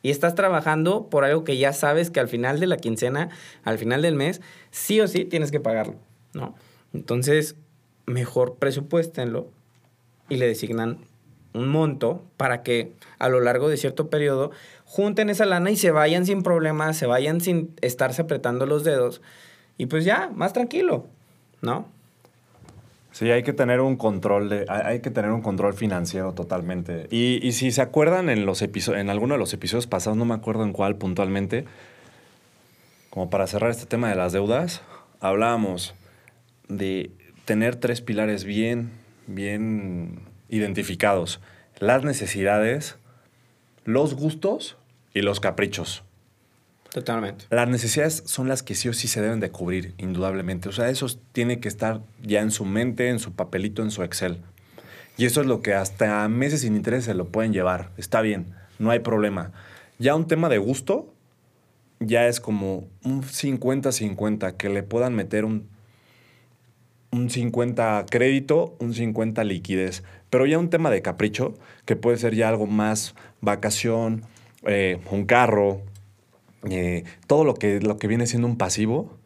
[0.02, 3.30] Y estás trabajando por algo que ya sabes que al final de la quincena,
[3.64, 5.96] al final del mes, sí o sí tienes que pagarlo,
[6.32, 6.54] ¿no?
[6.92, 7.56] Entonces,
[8.06, 9.50] mejor presupuéstenlo
[10.28, 10.98] y le designan
[11.52, 14.50] un monto para que a lo largo de cierto periodo
[14.84, 19.20] junten esa lana y se vayan sin problemas, se vayan sin estarse apretando los dedos
[19.76, 21.06] y pues ya, más tranquilo,
[21.62, 21.88] ¿no?
[23.12, 27.08] Sí, hay que tener un control hay que tener un control financiero totalmente.
[27.10, 30.64] Y, si se acuerdan en los en alguno de los episodios pasados, no me acuerdo
[30.64, 31.64] en cuál puntualmente,
[33.10, 34.82] como para cerrar este tema de las deudas,
[35.20, 35.94] hablábamos
[36.68, 37.10] de
[37.44, 38.92] tener tres pilares bien,
[39.26, 41.40] bien identificados.
[41.78, 42.96] Las necesidades,
[43.84, 44.76] los gustos
[45.14, 46.04] y los caprichos.
[46.92, 47.44] Totalmente.
[47.50, 50.68] Las necesidades son las que sí o sí se deben de cubrir, indudablemente.
[50.68, 54.02] O sea, eso tiene que estar ya en su mente, en su papelito, en su
[54.02, 54.38] Excel.
[55.16, 57.90] Y eso es lo que hasta meses sin interés se lo pueden llevar.
[57.96, 59.52] Está bien, no hay problema.
[59.98, 61.12] Ya un tema de gusto,
[62.00, 65.68] ya es como un 50-50, que le puedan meter un,
[67.12, 70.02] un 50 crédito, un 50 liquidez.
[70.28, 74.22] Pero ya un tema de capricho, que puede ser ya algo más vacación,
[74.64, 75.82] eh, un carro,
[76.68, 79.16] eh, todo lo que, lo que viene siendo un pasivo,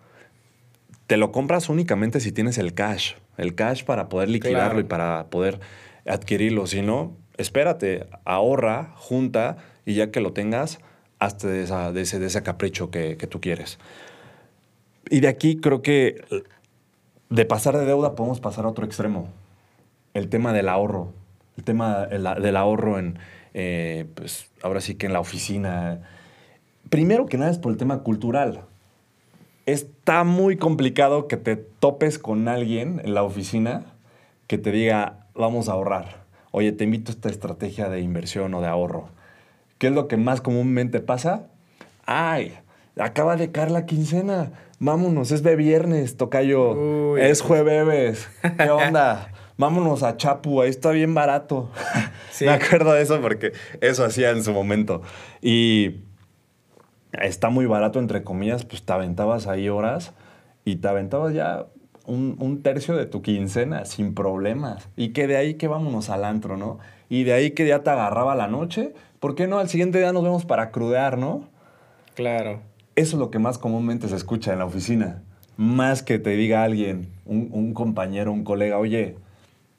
[1.07, 3.15] te lo compras únicamente si tienes el cash.
[3.37, 4.81] El cash para poder liquidarlo Claro.
[4.81, 5.61] y para poder
[6.07, 6.67] adquirirlo.
[6.67, 10.79] Si no, espérate, ahorra, junta y ya que lo tengas,
[11.19, 13.79] hazte de, esa- de ese, de ese capricho que, que tú quieres.
[15.11, 16.25] Y de aquí creo que
[17.29, 19.29] de pasar de deuda podemos pasar a otro extremo.
[20.15, 21.13] El tema del ahorro.
[21.57, 23.19] El tema del del ahorro en,
[23.53, 26.01] eh, pues ahora sí que en la oficina.
[26.91, 28.63] Primero que nada es por el tema cultural.
[29.67, 33.85] Está muy complicado que te topes con alguien en la oficina
[34.47, 36.25] que te diga, vamos a ahorrar.
[36.51, 39.09] Oye, te invito a esta estrategia de inversión o de ahorro.
[39.79, 41.47] ¿Qué es lo que más comúnmente pasa?
[42.07, 42.55] Ay,
[42.97, 44.53] acaba de caer la quincena.
[44.79, 47.13] Vámonos, es de viernes, tocayo.
[47.13, 47.21] Uy.
[47.23, 48.29] es jueves.
[48.59, 49.33] ¿Qué onda?
[49.57, 51.71] Vámonos a Chapu, ahí está bien barato.
[52.31, 52.45] Sí.
[52.47, 55.03] Me acuerdo de eso porque eso hacía en su momento.
[55.41, 56.03] Y
[57.23, 60.13] está muy barato, entre comillas, pues te aventabas ahí horas
[60.65, 61.67] y te aventabas ya
[62.07, 64.89] un, un tercio de tu quincena sin problemas.
[64.97, 66.79] Y que de ahí que vámonos al antro, ¿no?
[67.09, 68.95] Y de ahí que ya te agarraba la noche.
[69.21, 69.59] ¿Por qué no?
[69.59, 71.45] Al siguiente día nos vemos para crudear, ¿no?
[72.15, 72.61] Claro.
[72.97, 75.23] Eso es lo que más comúnmente se escucha en la oficina.
[75.57, 79.17] Más que te diga alguien, un, un compañero, un colega, oye,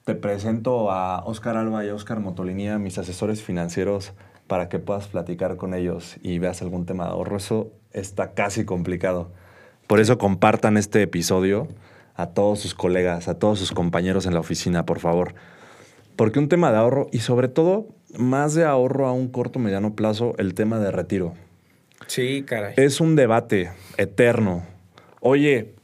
[0.04, 4.12] te presento a Oscar Alba y a Oscar Motolinía, mis asesores financieros,
[4.46, 7.36] para que puedas platicar con ellos y veas algún tema de ahorro.
[7.36, 9.30] Eso está casi complicado.
[9.86, 11.68] Por eso compartan este episodio
[12.14, 15.34] a todos sus colegas, a todos sus compañeros en la oficina, por favor.
[16.16, 19.94] Porque un tema de ahorro y sobre todo, más de ahorro a un corto mediano
[19.94, 21.34] plazo, el tema de retiro.
[22.06, 22.74] Sí, caray.
[22.76, 24.62] Es un debate eterno.
[25.20, 25.74] Oye,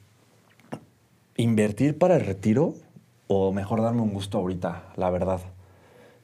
[1.37, 2.75] ¿invertir para el retiro
[3.27, 5.41] o mejor darme un gusto ahorita, la verdad?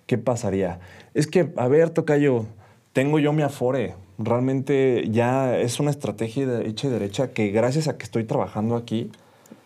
[0.09, 0.81] ¿Qué pasaría?
[1.13, 2.47] Es que, a ver, Tocayo,
[2.95, 3.95] tengo yo mi afore.
[4.17, 8.75] Realmente ya es una estrategia de hecha y derecha que gracias a que estoy trabajando
[8.75, 9.13] aquí,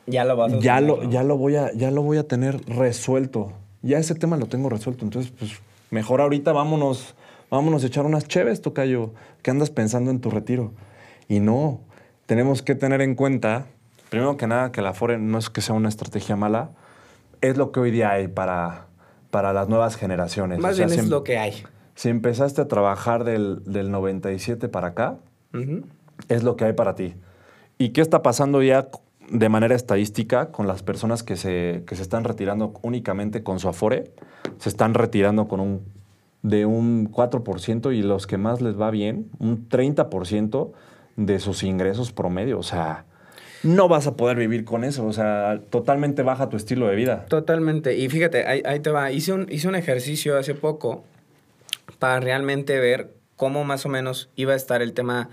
[0.08, 2.60] Ya lo vas a ya lo, ya, lo voy a, ya lo voy a tener
[2.66, 3.52] resuelto.
[3.82, 5.04] Ya ese tema lo tengo resuelto.
[5.04, 5.52] Entonces, pues,
[5.92, 7.14] mejor ahorita vámonos,
[7.48, 10.72] vámonos a echar unas cheves, Tocayo, que andas pensando en tu retiro.
[11.28, 11.78] Y no,
[12.26, 13.66] tenemos que tener en cuenta,
[14.10, 16.72] primero que nada, que la Afore no es que sea una estrategia mala,
[17.42, 18.88] es lo que hoy día hay para,
[19.32, 20.58] para las nuevas generaciones.
[20.60, 21.54] Más O sea, bien es si, lo que hay.
[21.94, 25.16] si empezaste a trabajar del, del 97 para acá,
[25.54, 25.84] Ujú.
[26.28, 27.14] es lo que hay para ti.
[27.78, 28.88] ¿Y qué está pasando ya
[29.30, 33.68] de manera estadística con las personas que se, que se están retirando únicamente con su
[33.70, 34.12] Afore?
[34.58, 35.80] Se están retirando con un
[36.42, 40.72] de un 4% y los que más les va bien, un 30%
[41.16, 42.58] de sus ingresos promedio.
[42.58, 43.06] O sea,
[43.62, 45.06] no vas a poder vivir con eso.
[45.06, 47.26] O sea, totalmente baja tu estilo de vida.
[47.26, 47.96] Totalmente.
[47.96, 49.10] Y fíjate, ahí, ahí te va.
[49.10, 51.04] Hice un, hice un ejercicio hace poco
[51.98, 55.30] para realmente ver cómo más o menos iba a estar el tema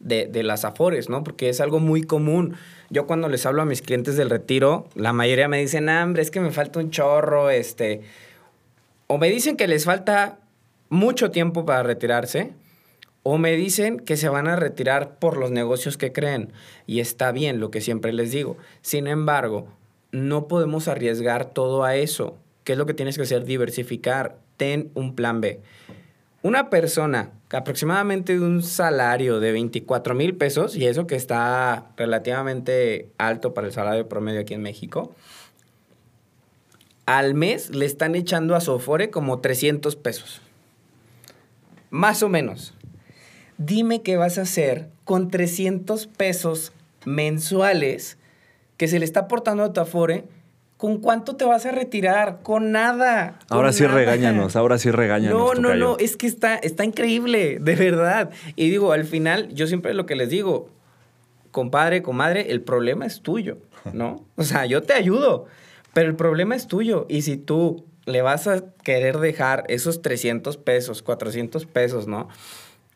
[0.00, 1.22] de, de, las afores, ¿no?
[1.22, 2.56] Porque es algo muy común.
[2.90, 6.30] Yo cuando les hablo a mis clientes del retiro, la mayoría me dicen, hombre, es
[6.30, 8.02] que me falta un chorro, este...
[9.06, 10.38] O me dicen que les falta
[10.88, 12.52] mucho tiempo para retirarse,
[13.22, 16.52] o me dicen que se van a retirar por los negocios que creen.
[16.86, 18.56] Y está bien lo que siempre les digo.
[18.80, 19.68] Sin embargo,
[20.10, 22.36] no podemos arriesgar todo a eso.
[22.64, 23.44] ¿Qué es lo que tienes que hacer?
[23.44, 24.38] Diversificar.
[24.56, 25.60] Ten un plan B.
[26.42, 33.08] Una persona que aproximadamente un salario de 24 mil pesos, y eso que está relativamente
[33.18, 35.14] alto para el salario promedio aquí en México,
[37.06, 40.40] al mes le están echando a Sofore como 300 pesos.
[41.90, 42.74] Más o menos.
[43.64, 46.72] Dime qué vas a hacer con 300 pesos
[47.04, 48.18] mensuales
[48.76, 50.24] que se le está aportando a tu Afore.
[50.76, 52.40] ¿Con cuánto te vas a retirar?
[52.42, 53.38] Con nada.
[53.48, 53.94] Con ahora sí nada.
[53.94, 55.38] regáñanos, ahora sí regáñanos.
[55.38, 58.30] No, no, no, es que está, está increíble, de verdad.
[58.56, 60.68] Y digo, al final, yo siempre lo que les digo,
[61.52, 63.58] compadre, comadre, el problema es tuyo,
[63.92, 64.24] ¿no?
[64.36, 65.46] O sea, yo te ayudo,
[65.92, 67.06] pero el problema es tuyo.
[67.08, 72.28] Y si tú le vas a querer dejar esos 300 pesos, 400 pesos, ¿no?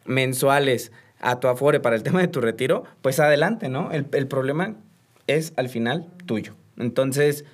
[0.06, 3.90] Mensuales a tu afore para el tema de tu retiro, pues adelante, ¿no?
[3.92, 4.74] El, el problema
[5.26, 6.54] es al final tuyo.
[6.78, 7.44] Entonces,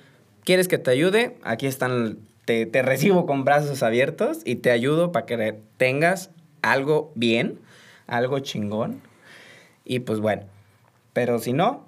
[0.43, 1.37] ¿quieres que te ayude?
[1.43, 6.29] Aquí están, te, te recibo con brazos abiertos y te ayudo para que tengas
[6.61, 7.59] algo bien,
[8.07, 9.01] algo chingón.
[9.85, 10.43] Y pues bueno,
[11.13, 11.85] pero si no,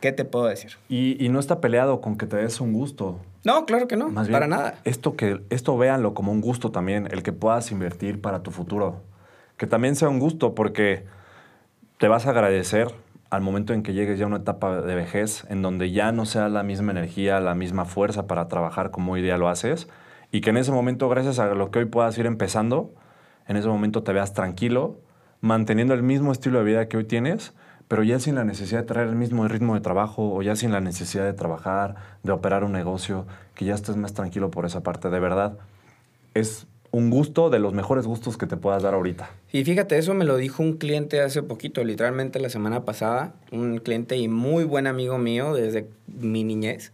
[0.00, 0.72] ¿qué te puedo decir?
[0.88, 3.20] Y, y no está peleado con que te des un gusto.
[3.44, 4.78] No, claro que no, Más bien, para nada.
[4.84, 9.02] Esto, que, esto véanlo como un gusto también, el que puedas invertir para tu futuro.
[9.56, 11.04] Que también sea un gusto porque
[11.98, 12.88] te vas a agradecer
[13.30, 16.26] al momento en que llegues ya a una etapa de vejez en donde ya no
[16.26, 19.88] sea la misma energía, la misma fuerza para trabajar como hoy día lo haces
[20.34, 22.92] y que en ese momento, gracias a lo que hoy puedas ir empezando,
[23.46, 24.98] en ese momento te veas tranquilo,
[25.40, 27.54] manteniendo el mismo estilo de vida que hoy tienes,
[27.86, 30.72] pero ya sin la necesidad de traer el mismo ritmo de trabajo o ya sin
[30.72, 34.82] la necesidad de trabajar, de operar un negocio, que ya estés más tranquilo por esa
[34.82, 35.08] parte.
[35.08, 35.56] De verdad,
[36.34, 39.28] es un gusto de los mejores gustos que te puedas dar ahorita.
[39.50, 43.78] Y fíjate, eso me lo dijo un cliente hace poquito, literalmente la semana pasada, un
[43.78, 46.92] cliente y muy buen amigo mío desde mi niñez,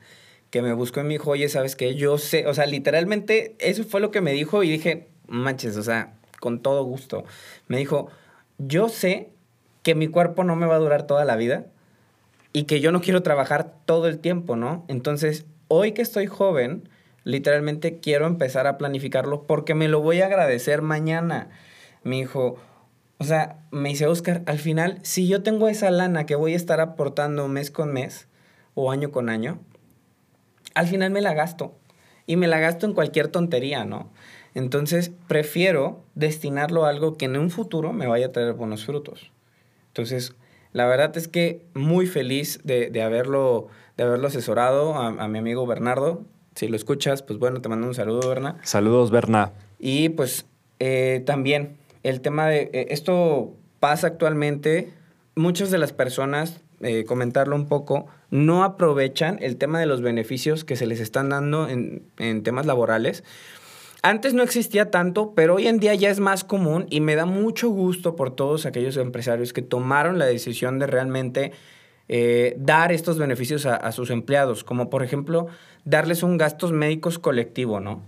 [0.49, 1.97] que me buscó y me dijo, ¿sabes qué?
[1.97, 5.83] Yo sé, o sea, literalmente eso fue lo que me dijo y dije, manches, o
[5.83, 7.25] sea, con todo gusto.
[7.69, 8.09] Me dijo,
[8.57, 9.29] yo sé
[9.83, 11.67] que mi cuerpo no me va a durar toda la vida
[12.55, 14.83] y que yo no quiero trabajar todo el tiempo, ¿no?
[14.89, 16.89] Entonces, hoy que estoy joven,
[17.25, 21.51] literalmente quiero empezar a planificarlo porque me lo voy a agradecer mañana.
[22.03, 22.57] Me dijo,
[23.19, 26.57] o sea, me dice Oscar, al final, si yo tengo esa lana que voy a
[26.57, 28.29] estar aportando mes con mes
[28.75, 29.61] o año con año,
[30.75, 31.77] al final me la gasto.
[32.27, 34.11] Y me la gasto en cualquier tontería, ¿no?
[34.55, 39.33] Entonces, prefiero destinarlo a algo que en un futuro me vaya a traer buenos frutos.
[39.89, 40.35] Entonces,
[40.73, 45.39] la verdad es que muy feliz de, de haberlo, de haberlo asesorado a, a mi
[45.39, 46.25] amigo Bernardo.
[46.61, 48.59] Si lo escuchas, pues bueno, te mando un saludo, Berna.
[48.65, 49.53] Saludos, Berna.
[49.79, 50.45] Y pues
[50.79, 54.93] eh, también el tema de, eh, esto pasa actualmente,
[55.35, 60.65] muchas de las personas, eh, comentarlo un poco, no aprovechan el tema de los beneficios
[60.65, 63.25] que se les están dando en, en temas laborales.
[64.03, 67.25] Antes no existía tanto, pero hoy en día ya es más común y me da
[67.25, 71.53] mucho gusto por todos aquellos empresarios que tomaron la decisión de realmente
[72.13, 75.47] eh, dar estos beneficios a, a, sus empleados, como por ejemplo
[75.85, 78.03] darles un gastos médicos colectivo, ¿no?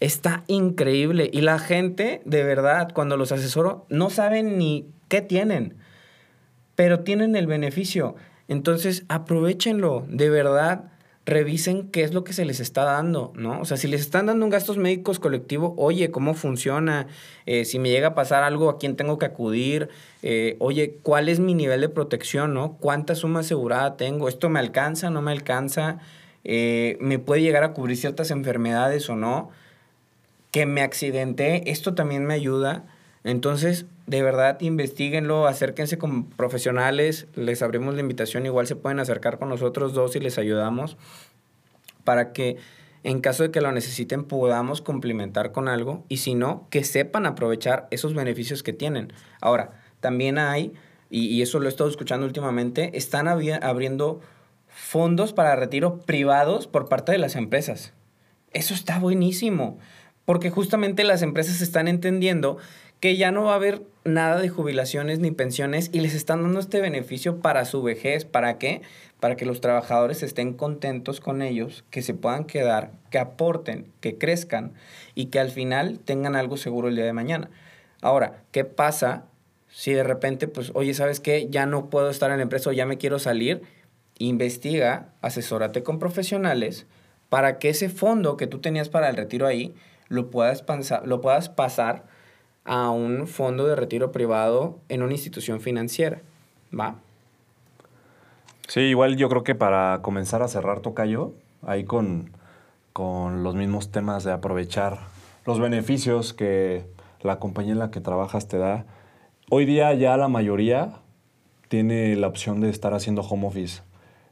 [0.00, 5.76] Está increíble y la gente, de verdad, cuando los asesoro, no saben ni qué tienen,
[6.74, 8.16] pero tienen el beneficio.
[8.48, 10.90] Entonces, aprovechenlo, de verdad
[11.24, 13.60] revisen qué es lo que se les está dando, ¿no?
[13.60, 17.06] O sea, si les están dando un gastos médicos colectivo, oye, ¿cómo funciona?
[17.46, 19.88] Eh, si me llega a pasar algo, ¿a quién tengo que acudir?
[20.22, 22.76] Eh, oye, ¿cuál es mi nivel de protección, no?
[22.80, 24.28] ¿Cuánta suma asegurada tengo?
[24.28, 26.00] ¿Esto me alcanza, no me alcanza?
[26.44, 29.50] Eh, ¿Me puede llegar a cubrir ciertas enfermedades o no?
[30.50, 32.84] Que me accidenté, esto también me ayuda.
[33.22, 39.38] Entonces, de verdad, investiguenlo, acérquense con profesionales, les abrimos la invitación, igual se pueden acercar
[39.38, 40.98] con nosotros dos y les ayudamos
[42.04, 42.58] para que
[43.04, 47.24] en caso de que lo necesiten podamos complementar con algo y si no, que sepan
[47.24, 49.14] aprovechar esos beneficios que tienen.
[49.40, 50.74] Ahora, también hay,
[51.08, 54.20] y, y eso lo he estado escuchando últimamente, están abri abriendo
[54.68, 57.94] fondos para retiro privados por parte de las empresas.
[58.52, 59.78] Eso está buenísimo
[60.26, 62.58] Porque justamente las empresas están entendiendo
[63.02, 66.60] que ya no va a haber nada de jubilaciones ni pensiones y les están dando
[66.60, 68.24] este beneficio para su vejez.
[68.24, 68.80] ¿Para qué?
[69.18, 74.18] Para que los trabajadores estén contentos con ellos, que se puedan quedar, que aporten, que
[74.18, 74.74] crezcan
[75.16, 77.50] y que al final tengan algo seguro el día de mañana.
[78.02, 79.24] Ahora, ¿qué pasa
[79.68, 81.48] si de repente, pues, oye, ¿sabes qué?
[81.50, 83.62] Ya no puedo estar en la empresa o ya me quiero salir.
[84.18, 86.86] Investiga, asesórate con profesionales
[87.28, 89.74] para que ese fondo que tú tenías para el retiro ahí
[90.06, 90.64] lo puedas,
[91.04, 92.11] lo puedas pasar
[92.64, 96.20] a un fondo de retiro privado en una institución financiera.
[96.78, 96.96] ¿Va?
[98.68, 101.32] Sí, igual yo creo que para comenzar a cerrar Tocayo,
[101.62, 102.30] ahí con,
[102.92, 104.98] con los mismos temas de aprovechar
[105.44, 106.86] los beneficios que
[107.20, 108.86] la compañía en la que trabajas te da,
[109.54, 110.94] Hoy día ya la mayoría
[111.68, 113.82] tiene la opción de estar haciendo home office.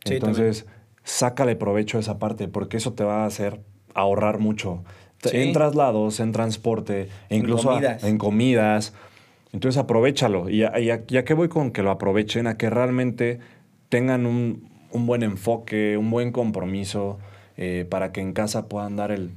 [0.07, 0.65] Entonces,
[1.05, 3.61] sácale provecho a esa parte, porque eso te va a hacer
[3.93, 4.83] ahorrar mucho.
[5.25, 8.95] En traslados, en transporte, e incluso en comidas.
[9.53, 10.49] Entonces, aprovechalo.
[10.49, 13.41] Y ya, que voy con que lo aprovechen, a que realmente
[13.89, 17.19] tengan un, buen enfoque, un buen compromiso,
[17.57, 19.31] eh, para que en casa puedan dar el,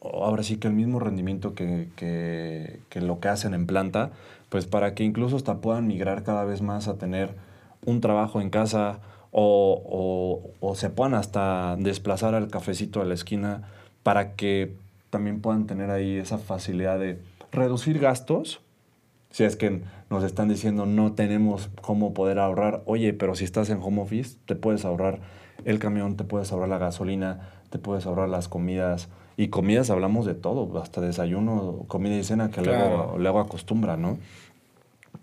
[0.00, 4.10] ahora sí que el mismo rendimiento que, que, lo que hacen en planta,
[4.48, 7.34] pues para que incluso hasta puedan migrar cada vez más a tener
[7.84, 9.00] un trabajo en casa
[9.30, 13.62] o, o, se puedan hasta desplazar al cafecito de la esquina
[14.02, 14.74] para que
[15.12, 17.20] también puedan tener ahí esa facilidad de
[17.52, 18.62] reducir gastos.
[19.30, 23.68] Si es que nos están diciendo no tenemos cómo poder ahorrar, oye, pero si estás
[23.68, 25.20] en home office, te puedes ahorrar
[25.66, 30.24] el camión, te puedes ahorrar la gasolina, te puedes ahorrar las comidas, y comidas hablamos
[30.24, 34.18] de todo, hasta desayuno, comida y cena, que luego, luego acostumbra, ¿no?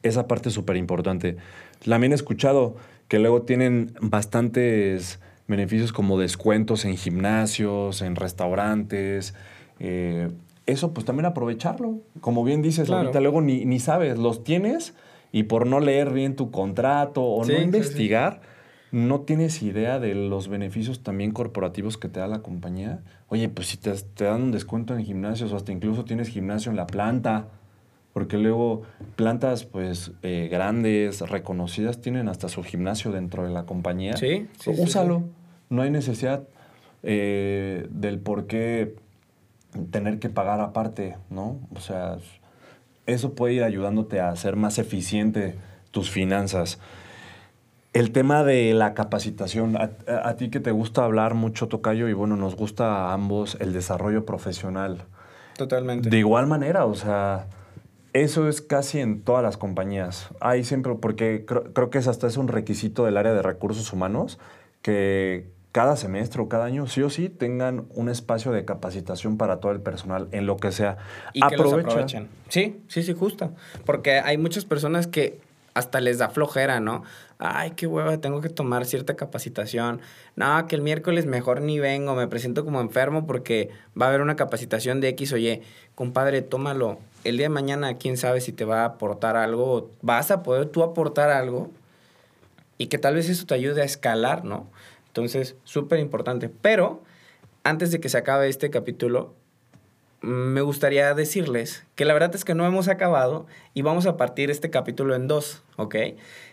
[0.04, 1.38] Esa parte es súper importante.
[1.84, 2.76] También he escuchado
[3.08, 9.34] que luego tienen bastantes beneficios como descuentos en gimnasios, en restaurantes.
[9.80, 10.30] Eh,
[10.66, 12.00] eso pues también aprovecharlo.
[12.22, 14.94] Como bien dices, ahorita luego ni, ni, sabes, los tienes
[15.32, 18.42] y por no leer bien tu contrato o no investigar,
[18.92, 23.02] no tienes idea de los beneficios también corporativos que te da la compañía.
[23.28, 26.76] Oye, pues si te, dan un descuento en gimnasios o hasta incluso tienes gimnasio en
[26.76, 27.48] la planta,
[28.14, 28.82] porque luego
[29.16, 34.18] plantas pues eh, grandes, reconocidas, tienen hasta su gimnasio dentro de la compañía.
[34.18, 35.24] Sí, sí Úsalo.
[35.70, 36.48] No hay necesidad
[37.04, 38.96] eh, del por qué
[39.92, 41.60] tener que pagar aparte, ¿no?
[41.76, 42.18] O sea,
[43.06, 45.56] eso puede ir ayudándote a hacer más eficiente
[45.92, 46.80] tus finanzas.
[47.94, 52.36] El tema de la capacitación, a, ti que te gusta hablar mucho, Tocayo, y bueno,
[52.36, 55.06] nos gusta a ambos el desarrollo profesional.
[55.58, 56.10] Totalmente.
[56.10, 57.48] De igual manera, o sea,
[58.14, 60.30] eso es casi en todas las compañías.
[60.40, 64.38] Hay siempre, porque creo, que es hasta es un requisito del área de recursos humanos,
[64.84, 69.60] que cada semestre o cada año sí o sí tengan un espacio de capacitación para
[69.60, 70.98] todo el personal en lo que sea.
[71.34, 72.28] Y que los aprovechen.
[72.50, 73.52] Sí, sí, sí, justo.
[73.86, 75.40] Porque hay muchas personas que
[75.76, 77.04] hasta les da flojera, ¿no?
[77.38, 80.02] Ay, qué hueva, tengo que tomar cierta capacitación.
[80.36, 84.22] No, que el miércoles mejor ni vengo, me presento como enfermo porque va a haber
[84.22, 85.62] una capacitación de X o Y.
[85.96, 87.00] Compadre, tómalo.
[87.24, 90.66] El día de mañana, quién sabe si te va a aportar algo, vas a poder
[90.66, 91.70] tú aportar algo
[92.78, 94.68] y que tal vez eso te ayude a escalar, ¿no?
[95.10, 96.50] Entonces, súper importante.
[96.50, 97.04] Pero,
[97.64, 99.34] antes de que se acabe este capítulo,
[100.22, 104.52] me gustaría decirles que la verdad es que no hemos acabado y vamos a partir
[104.52, 105.96] este capítulo en dos, ¿ok?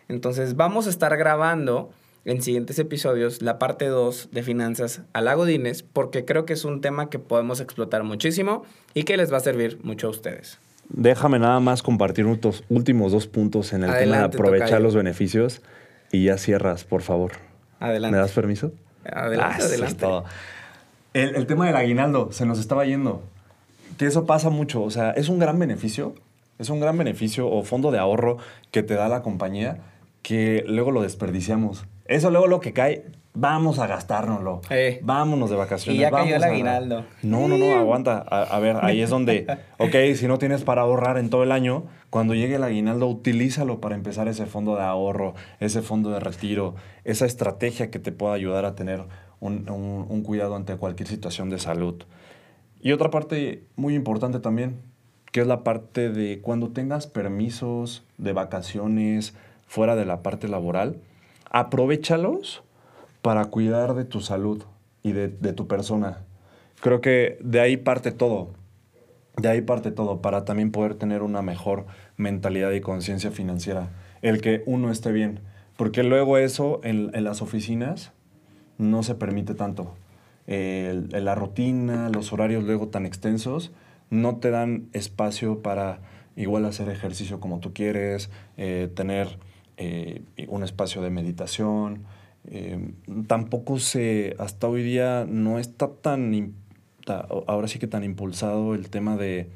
[0.09, 1.91] Entonces vamos a estar grabando
[2.25, 6.65] en siguientes episodios la parte 2 de finanzas a la Godines porque creo que es
[6.65, 10.59] un tema que podemos explotar muchísimo y que les va a servir mucho a ustedes.
[10.89, 15.63] Déjame nada más compartir unos últimos dos puntos en el tema de aprovechar los beneficios
[16.13, 17.33] y ya cierras, por favor.
[17.81, 18.17] Adelante.
[18.17, 18.73] ¿Me das permiso?
[19.05, 20.07] Adelante, ah, adelante.
[21.15, 23.23] El, el tema del aguinaldo se nos estaba yendo
[23.97, 24.83] que eso pasa mucho.
[24.83, 26.15] O sea, es un gran beneficio,
[26.59, 28.39] es un gran beneficio o fondo de ahorro
[28.71, 29.79] que te da la compañía
[30.23, 31.87] que luego lo desperdiciamos.
[32.07, 33.05] Eso luego lo que cae,
[33.37, 34.63] vamos a gastárnoslo.
[34.71, 34.99] Eh.
[35.03, 35.99] Vámonos de vacaciones.
[35.99, 37.05] Y ya cayó el aguinaldo.
[37.23, 38.19] No, no, no, aguanta.
[38.19, 39.47] A, ver, ahí es donde,
[39.79, 43.81] ok, si no tienes para ahorrar en todo el año, cuando llegue el aguinaldo, utilízalo
[43.81, 46.75] para empezar ese fondo de ahorro, ese fondo de retiro,
[47.05, 49.05] esa estrategia que te pueda ayudar a tener
[49.41, 52.03] un cuidado ante cualquier situación de salud.
[52.81, 54.81] Y otra parte muy importante también,
[55.31, 59.35] que es la parte de cuando tengas permisos de vacaciones
[59.67, 60.97] fuera de la parte laboral,
[61.51, 62.63] aprovechalos
[63.27, 64.63] para cuidar de tu salud
[65.03, 66.19] y de, tu persona.
[66.81, 68.53] Creo que de ahí parte todo.
[69.37, 73.91] De ahí parte todo, para también poder tener una mejor mentalidad y conciencia financiera.
[74.23, 75.41] El que uno esté bien.
[75.77, 78.13] Porque luego eso en, en las oficinas
[78.79, 79.97] no se permite tanto
[80.47, 83.73] la rutina, los horarios luego tan extensos,
[84.09, 85.99] no te dan espacio para
[86.37, 89.41] igual hacer ejercicio como tú quieres, eh, tener
[89.79, 92.05] eh, un espacio de meditación.
[92.47, 92.93] Eh,
[93.27, 96.55] tampoco se, hasta hoy día no está tan,
[97.47, 99.51] ahora sí que tan impulsado el tema de,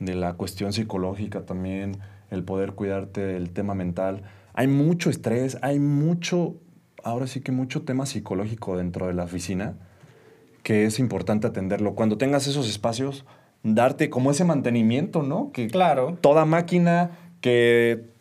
[0.00, 1.98] de la cuestión psicológica también,
[2.30, 4.22] el poder cuidarte del tema mental.
[4.52, 6.56] Hay mucho estrés, hay mucho,
[7.02, 9.76] ahora sí que mucho tema psicológico dentro de la oficina
[10.64, 11.94] que es importante atenderlo.
[11.94, 13.24] Cuando tengas esos espacios,
[13.62, 15.52] darte como ese mantenimiento, ¿no?
[15.52, 16.18] Que claro.
[16.20, 18.13] Toda máquina, que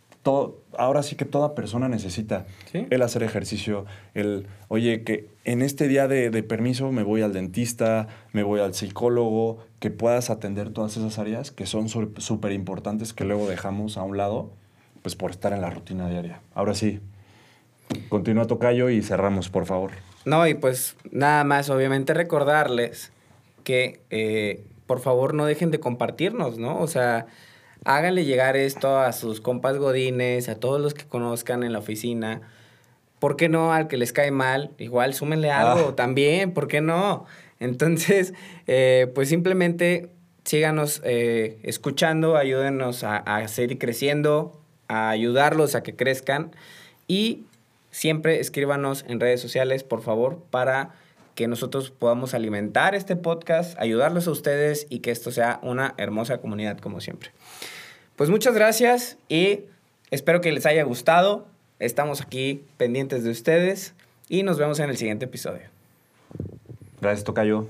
[0.77, 6.07] ahora sí que toda persona necesita el hacer ejercicio, el, oye, que en este día
[6.07, 10.95] de, de permiso me voy al dentista, me voy al psicólogo, que puedas atender todas
[10.95, 14.51] esas áreas que son súper importantes que luego dejamos a un lado,
[15.01, 16.39] pues por estar en la rutina diaria.
[16.55, 17.01] Ahora sí,
[18.07, 19.91] continúa Tocayo y cerramos, por favor.
[20.25, 23.11] No, y pues nada más, obviamente recordarles
[23.65, 26.79] que eh, por favor no dejen de compartirnos, ¿no?
[26.79, 27.25] O sea,
[27.85, 32.41] háganle llegar esto a sus compas godines, a todos los que conozcan en la oficina.
[33.19, 33.73] ¿Por qué no?
[33.73, 35.95] Al que les cae mal, igual súmenle algo ah.
[35.95, 37.25] también, ¿por qué no?
[37.59, 38.33] Entonces,
[38.67, 40.09] eh, pues simplemente
[40.43, 46.51] síganos eh, escuchando, ayúdenos a, a seguir creciendo, a ayudarlos a que crezcan
[47.07, 47.45] y
[47.91, 50.91] siempre escríbanos en redes sociales, por favor, para
[51.35, 56.39] que nosotros podamos alimentar este podcast, ayudarlos a ustedes y que esto sea una hermosa
[56.39, 57.31] comunidad como siempre.
[58.15, 59.61] Pues muchas gracias y
[60.11, 61.47] espero que les haya gustado.
[61.79, 63.93] Estamos aquí pendientes de ustedes
[64.29, 65.63] y nos vemos en el siguiente episodio.
[67.01, 67.67] Gracias, Tocayo.